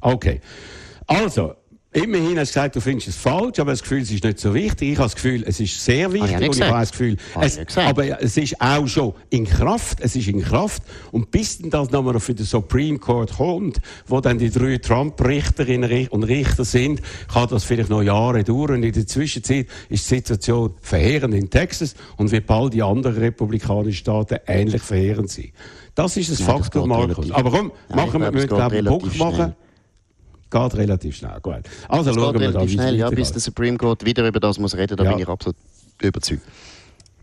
Okay. 0.00 0.40
Also, 1.06 1.54
immerhin 1.92 2.38
hast 2.38 2.50
du 2.50 2.60
gesagt, 2.60 2.76
du 2.76 2.80
findest 2.80 3.08
es 3.08 3.16
falsch, 3.16 3.58
aber 3.58 3.70
das 3.72 3.82
Gefühl, 3.82 4.02
es 4.02 4.10
ist 4.10 4.24
nicht 4.24 4.38
so 4.38 4.52
wichtig. 4.54 4.92
Ich 4.92 4.98
habe 4.98 5.06
das 5.06 5.14
Gefühl, 5.14 5.44
es 5.46 5.60
ist 5.60 5.84
sehr 5.84 6.12
wichtig. 6.12 6.36
Ich 6.40 6.48
und 6.48 6.56
ich 6.56 6.62
habe 6.62 6.80
das 6.80 6.90
Gefühl, 6.90 7.16
es, 7.40 7.58
aber 7.76 8.22
es 8.22 8.36
ist 8.36 8.60
auch 8.60 8.86
schon 8.86 9.14
in 9.30 9.44
Kraft. 9.44 10.00
Es 10.00 10.14
ist 10.14 10.28
in 10.28 10.42
Kraft. 10.42 10.82
Und 11.12 11.30
bis 11.30 11.58
dann 11.58 11.70
das 11.70 11.90
nochmal 11.90 12.18
für 12.20 12.34
den 12.34 12.46
Supreme 12.46 12.98
Court 12.98 13.36
kommt, 13.36 13.78
wo 14.06 14.20
dann 14.20 14.38
die 14.38 14.50
drei 14.50 14.78
Trump-Richterinnen 14.78 16.08
und 16.08 16.24
Richter 16.24 16.64
sind, 16.64 17.00
kann 17.32 17.48
das 17.48 17.64
vielleicht 17.64 17.90
noch 17.90 18.02
Jahre 18.02 18.44
dauern. 18.44 18.76
Und 18.76 18.82
in 18.82 18.92
der 18.92 19.06
Zwischenzeit 19.06 19.66
ist 19.88 20.10
die 20.10 20.14
Situation 20.16 20.74
verheerend 20.82 21.34
in 21.34 21.48
Texas 21.48 21.94
und 22.16 22.30
wird 22.30 22.46
bald 22.46 22.74
die 22.74 22.82
anderen 22.82 23.16
republikanischen 23.16 23.98
Staaten 23.98 24.38
ähnlich 24.46 24.82
verheerend 24.82 25.30
sein. 25.30 25.52
Das 25.94 26.16
ist 26.16 26.30
das 26.30 26.40
Faktum, 26.40 26.82
geht 26.82 26.88
Markus. 26.88 27.30
Aber 27.32 27.50
komm, 27.50 27.72
machen 27.94 28.20
wir, 28.20 28.28
es 28.28 28.34
müssen 28.34 28.52
einen 28.52 28.84
Punkt 28.84 29.14
schnell. 29.14 29.56
Geht 30.50 30.74
relativ 30.76 31.16
schnell, 31.16 31.38
gut. 31.42 31.60
Also 31.88 32.10
Es 32.10 32.16
schauen 32.16 32.32
geht 32.32 32.40
wir 32.40 32.52
da, 32.52 32.58
relativ 32.60 32.72
schnell, 32.74 32.96
ja, 32.96 33.10
bis 33.10 33.32
der 33.32 33.40
Supreme 33.40 33.76
Court 33.76 34.04
wieder 34.04 34.26
über 34.26 34.40
das 34.40 34.58
muss 34.58 34.74
reden, 34.76 34.96
da 34.96 35.04
Ja. 35.04 35.10
bin 35.12 35.20
ich 35.20 35.28
absolut 35.28 35.56
überzeugt. 36.00 36.42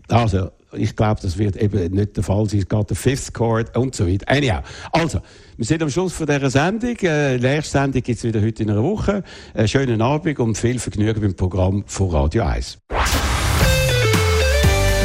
Also, 0.07 0.51
ich 0.73 0.95
glaube, 0.95 1.19
das 1.21 1.35
wird 1.39 1.55
eben 1.55 1.91
nicht 1.95 2.15
der 2.15 2.23
Fall 2.23 2.47
sein. 2.47 2.59
Es 2.59 2.67
geht 2.69 2.89
der 2.91 2.95
Fifth 2.95 3.33
Court 3.33 3.75
und 3.75 3.95
so 3.95 4.07
weiter. 4.07 4.25
Anyhow. 4.29 4.59
Also, 4.91 5.19
wir 5.57 5.65
sind 5.65 5.81
am 5.81 5.89
Schluss 5.89 6.13
von 6.13 6.27
dieser 6.27 6.49
Sendung. 6.51 6.95
Äh, 6.97 7.39
die 7.39 7.47
nächste 7.47 7.71
Sendung 7.79 8.03
gibt 8.03 8.17
es 8.19 8.23
wieder 8.23 8.39
heute 8.41 8.61
in 8.61 8.69
einer 8.69 8.83
Woche. 8.83 9.23
Einen 9.55 9.67
schönen 9.67 10.01
Abend 10.03 10.37
und 10.37 10.55
viel 10.57 10.77
Vergnügen 10.77 11.19
beim 11.21 11.33
Programm 11.35 11.83
von 11.87 12.11
Radio 12.11 12.43
1. 12.43 12.77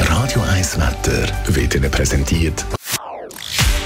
Radio 0.03 0.43
1 0.43 0.79
Wetter 0.79 1.29
wird 1.47 1.75
Ihnen 1.75 1.91
präsentiert. 1.91 2.65